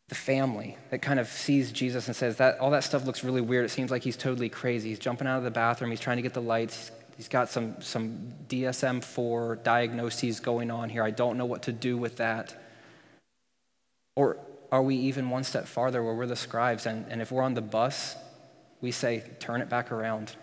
the 0.09 0.15
family 0.15 0.77
that 0.91 1.01
kind 1.01 1.19
of 1.19 1.29
sees 1.29 1.73
Jesus 1.73 2.09
and 2.09 2.15
says 2.15 2.37
that 2.37 2.59
all 2.59 2.71
that 2.73 2.85
stuff 2.85 3.07
looks 3.07 3.25
really 3.25 3.41
weird. 3.41 3.65
It 3.65 3.71
seems 3.71 3.91
like 3.91 4.03
he's 4.03 4.19
totally 4.19 4.51
crazy. 4.51 4.91
He's 4.91 4.99
jumping 4.99 5.27
out 5.27 5.39
of 5.39 5.45
the 5.45 5.51
bathroom, 5.51 5.91
he's 5.91 6.01
trying 6.01 6.19
to 6.19 6.23
get 6.23 6.35
the 6.35 6.43
lights. 6.43 6.91
He's 7.17 7.29
got 7.29 7.49
some, 7.49 7.81
some 7.81 8.33
DSM 8.49 9.03
4 9.03 9.57
diagnoses 9.63 10.41
going 10.41 10.71
on 10.71 10.89
here. 10.89 11.03
I 11.03 11.11
don't 11.11 11.39
know 11.39 11.45
what 11.45 11.63
to 11.65 11.73
do 11.73 11.97
with 11.97 12.17
that. 12.17 12.61
Or 14.17 14.39
are 14.73 14.83
we 14.83 14.97
even 14.97 15.31
one 15.31 15.45
step 15.45 15.67
farther 15.67 16.03
where 16.03 16.15
we're 16.15 16.27
the 16.27 16.37
scribes 16.37 16.87
and, 16.87 17.07
and 17.09 17.23
if 17.23 17.31
we're 17.31 17.43
on 17.43 17.55
the 17.55 17.63
bus 17.63 18.17
we 18.85 18.93
say, 18.93 19.25
turn 19.41 19.63
it 19.63 19.71
back 19.71 19.91
around. 19.91 20.37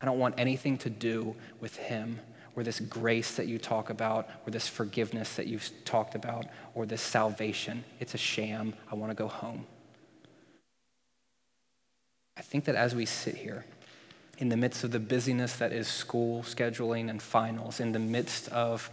I 0.00 0.06
don't 0.06 0.18
want 0.18 0.34
anything 0.38 0.76
to 0.78 0.90
do 0.90 1.36
with 1.60 1.76
him 1.76 2.18
or 2.56 2.64
this 2.64 2.80
grace 2.80 3.36
that 3.36 3.46
you 3.46 3.58
talk 3.58 3.90
about 3.90 4.28
or 4.44 4.50
this 4.50 4.66
forgiveness 4.66 5.36
that 5.36 5.46
you've 5.46 5.70
talked 5.84 6.16
about 6.16 6.46
or 6.74 6.84
this 6.84 7.00
salvation. 7.00 7.84
It's 8.00 8.12
a 8.12 8.18
sham. 8.18 8.74
I 8.90 8.96
want 8.96 9.12
to 9.12 9.14
go 9.14 9.28
home. 9.28 9.68
I 12.36 12.42
think 12.42 12.64
that 12.64 12.74
as 12.74 12.92
we 12.92 13.06
sit 13.06 13.36
here, 13.36 13.64
in 14.38 14.48
the 14.48 14.56
midst 14.56 14.84
of 14.84 14.90
the 14.90 15.00
busyness 15.00 15.56
that 15.56 15.72
is 15.72 15.88
school 15.88 16.42
scheduling 16.42 17.08
and 17.10 17.22
finals, 17.22 17.80
in 17.80 17.92
the 17.92 17.98
midst 17.98 18.48
of 18.48 18.90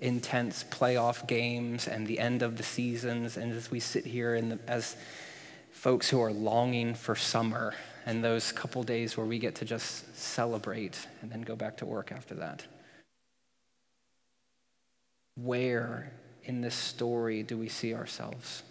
intense 0.00 0.64
playoff 0.70 1.26
games 1.26 1.86
and 1.86 2.06
the 2.06 2.18
end 2.18 2.42
of 2.42 2.56
the 2.56 2.62
seasons, 2.62 3.36
and 3.36 3.52
as 3.52 3.70
we 3.70 3.80
sit 3.80 4.06
here 4.06 4.34
in 4.34 4.48
the, 4.50 4.58
as 4.66 4.96
folks 5.72 6.08
who 6.10 6.20
are 6.20 6.32
longing 6.32 6.94
for 6.94 7.14
summer 7.14 7.74
and 8.06 8.24
those 8.24 8.52
couple 8.52 8.82
days 8.82 9.16
where 9.16 9.26
we 9.26 9.38
get 9.38 9.54
to 9.56 9.64
just 9.64 10.16
celebrate 10.16 11.06
and 11.22 11.30
then 11.30 11.42
go 11.42 11.54
back 11.54 11.76
to 11.76 11.86
work 11.86 12.12
after 12.12 12.34
that. 12.34 12.64
Where 15.36 16.12
in 16.44 16.60
this 16.60 16.74
story 16.74 17.42
do 17.42 17.56
we 17.56 17.68
see 17.68 17.94
ourselves? 17.94 18.62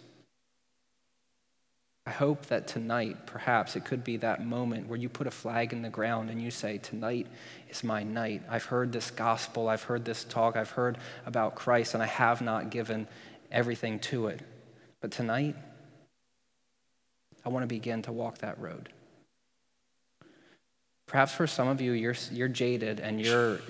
I 2.10 2.12
hope 2.12 2.46
that 2.46 2.66
tonight, 2.66 3.24
perhaps 3.26 3.76
it 3.76 3.84
could 3.84 4.02
be 4.02 4.16
that 4.16 4.44
moment 4.44 4.88
where 4.88 4.98
you 4.98 5.08
put 5.08 5.28
a 5.28 5.30
flag 5.30 5.72
in 5.72 5.80
the 5.80 5.88
ground 5.88 6.28
and 6.28 6.42
you 6.42 6.50
say, 6.50 6.76
Tonight 6.78 7.28
is 7.68 7.84
my 7.84 8.02
night. 8.02 8.42
I've 8.50 8.64
heard 8.64 8.90
this 8.90 9.12
gospel, 9.12 9.68
I've 9.68 9.84
heard 9.84 10.04
this 10.04 10.24
talk, 10.24 10.56
I've 10.56 10.72
heard 10.72 10.98
about 11.24 11.54
Christ, 11.54 11.94
and 11.94 12.02
I 12.02 12.06
have 12.06 12.42
not 12.42 12.70
given 12.70 13.06
everything 13.52 14.00
to 14.00 14.26
it. 14.26 14.40
But 15.00 15.12
tonight, 15.12 15.54
I 17.44 17.48
want 17.48 17.62
to 17.62 17.68
begin 17.68 18.02
to 18.02 18.12
walk 18.12 18.38
that 18.38 18.58
road. 18.58 18.88
Perhaps 21.06 21.30
for 21.30 21.46
some 21.46 21.68
of 21.68 21.80
you, 21.80 21.92
you're, 21.92 22.16
you're 22.32 22.48
jaded 22.48 22.98
and 22.98 23.24
you're, 23.24 23.60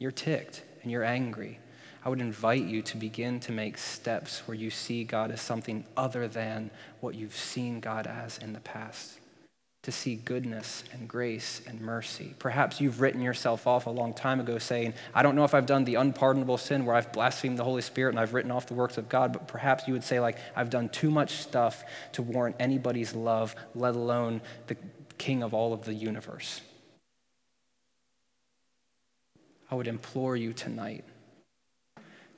you're 0.00 0.10
ticked 0.10 0.64
and 0.82 0.90
you're 0.90 1.04
angry. 1.04 1.60
I 2.06 2.08
would 2.08 2.20
invite 2.20 2.62
you 2.62 2.82
to 2.82 2.96
begin 2.96 3.40
to 3.40 3.52
make 3.52 3.76
steps 3.76 4.46
where 4.46 4.54
you 4.54 4.70
see 4.70 5.02
God 5.02 5.32
as 5.32 5.40
something 5.40 5.84
other 5.96 6.28
than 6.28 6.70
what 7.00 7.16
you've 7.16 7.34
seen 7.34 7.80
God 7.80 8.06
as 8.06 8.38
in 8.38 8.52
the 8.52 8.60
past 8.60 9.18
to 9.82 9.90
see 9.90 10.14
goodness 10.14 10.84
and 10.92 11.08
grace 11.08 11.62
and 11.66 11.80
mercy. 11.80 12.36
Perhaps 12.38 12.80
you've 12.80 13.00
written 13.00 13.20
yourself 13.20 13.66
off 13.66 13.86
a 13.86 13.90
long 13.90 14.14
time 14.14 14.38
ago 14.38 14.56
saying, 14.58 14.94
I 15.16 15.24
don't 15.24 15.34
know 15.34 15.42
if 15.42 15.52
I've 15.52 15.66
done 15.66 15.82
the 15.82 15.96
unpardonable 15.96 16.58
sin 16.58 16.86
where 16.86 16.94
I've 16.94 17.12
blasphemed 17.12 17.58
the 17.58 17.64
Holy 17.64 17.82
Spirit 17.82 18.10
and 18.10 18.20
I've 18.20 18.34
written 18.34 18.52
off 18.52 18.68
the 18.68 18.74
works 18.74 18.98
of 18.98 19.08
God, 19.08 19.32
but 19.32 19.48
perhaps 19.48 19.88
you 19.88 19.92
would 19.92 20.04
say, 20.04 20.20
like, 20.20 20.38
I've 20.54 20.70
done 20.70 20.88
too 20.90 21.10
much 21.10 21.38
stuff 21.38 21.82
to 22.12 22.22
warrant 22.22 22.54
anybody's 22.60 23.16
love, 23.16 23.56
let 23.74 23.96
alone 23.96 24.42
the 24.68 24.76
king 25.18 25.42
of 25.42 25.54
all 25.54 25.72
of 25.72 25.84
the 25.84 25.94
universe. 25.94 26.60
I 29.68 29.74
would 29.74 29.88
implore 29.88 30.36
you 30.36 30.52
tonight 30.52 31.04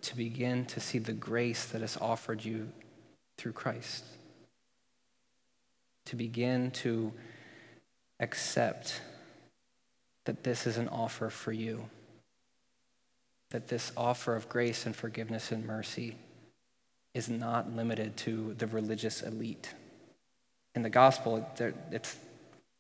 to 0.02 0.16
begin 0.16 0.64
to 0.66 0.80
see 0.80 0.98
the 0.98 1.12
grace 1.12 1.64
that 1.66 1.82
is 1.82 1.96
offered 1.96 2.44
you 2.44 2.68
through 3.36 3.52
Christ. 3.52 4.04
To 6.06 6.16
begin 6.16 6.70
to 6.72 7.12
accept 8.20 9.00
that 10.24 10.44
this 10.44 10.66
is 10.66 10.76
an 10.76 10.88
offer 10.88 11.30
for 11.30 11.52
you, 11.52 11.88
that 13.50 13.68
this 13.68 13.92
offer 13.96 14.34
of 14.34 14.48
grace 14.48 14.86
and 14.86 14.94
forgiveness 14.94 15.52
and 15.52 15.64
mercy 15.64 16.16
is 17.14 17.28
not 17.28 17.74
limited 17.74 18.16
to 18.18 18.54
the 18.58 18.66
religious 18.66 19.22
elite. 19.22 19.74
In 20.74 20.82
the 20.82 20.90
gospel, 20.90 21.46
it's 21.90 22.16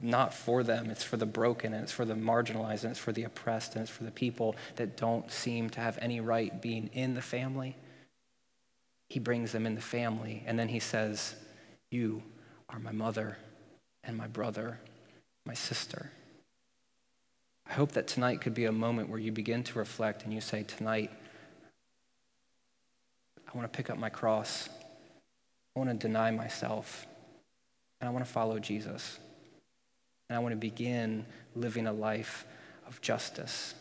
not 0.00 0.32
for 0.32 0.62
them, 0.62 0.90
it's 0.90 1.02
for 1.02 1.16
the 1.16 1.26
broken, 1.26 1.74
and 1.74 1.82
it's 1.82 1.92
for 1.92 2.04
the 2.04 2.14
marginalized, 2.14 2.84
and 2.84 2.92
it's 2.92 3.00
for 3.00 3.12
the 3.12 3.24
oppressed, 3.24 3.74
and 3.74 3.82
it's 3.82 3.90
for 3.90 4.04
the 4.04 4.10
people 4.10 4.54
that 4.76 4.96
don't 4.96 5.30
seem 5.30 5.68
to 5.70 5.80
have 5.80 5.98
any 6.00 6.20
right 6.20 6.62
being 6.62 6.88
in 6.92 7.14
the 7.14 7.22
family. 7.22 7.76
He 9.08 9.18
brings 9.18 9.52
them 9.52 9.66
in 9.66 9.74
the 9.74 9.80
family, 9.80 10.44
and 10.46 10.58
then 10.58 10.68
he 10.68 10.78
says, 10.78 11.34
You 11.90 12.22
are 12.68 12.78
my 12.78 12.92
mother 12.92 13.38
and 14.04 14.16
my 14.16 14.28
brother 14.28 14.78
my 15.48 15.54
sister. 15.54 16.10
I 17.66 17.72
hope 17.72 17.92
that 17.92 18.06
tonight 18.06 18.42
could 18.42 18.54
be 18.54 18.66
a 18.66 18.72
moment 18.72 19.08
where 19.08 19.18
you 19.18 19.32
begin 19.32 19.64
to 19.64 19.78
reflect 19.78 20.24
and 20.24 20.32
you 20.32 20.42
say, 20.42 20.62
Tonight, 20.62 21.10
I 23.46 23.56
want 23.56 23.70
to 23.70 23.76
pick 23.76 23.88
up 23.88 23.98
my 23.98 24.10
cross. 24.10 24.68
I 25.74 25.78
want 25.78 25.90
to 25.90 25.96
deny 25.96 26.30
myself. 26.30 27.06
And 28.00 28.08
I 28.08 28.12
want 28.12 28.24
to 28.24 28.30
follow 28.30 28.58
Jesus. 28.58 29.18
And 30.28 30.36
I 30.36 30.40
want 30.40 30.52
to 30.52 30.56
begin 30.56 31.24
living 31.54 31.86
a 31.86 31.92
life 31.92 32.44
of 32.86 33.00
justice 33.00 33.74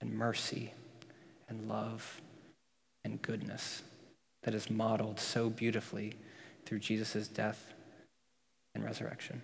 and 0.00 0.12
mercy 0.12 0.72
and 1.48 1.68
love 1.68 2.20
and 3.04 3.20
goodness 3.20 3.82
that 4.42 4.54
is 4.54 4.70
modeled 4.70 5.20
so 5.20 5.50
beautifully 5.50 6.14
through 6.64 6.78
Jesus' 6.78 7.28
death 7.28 7.72
and 8.74 8.84
resurrection. 8.84 9.42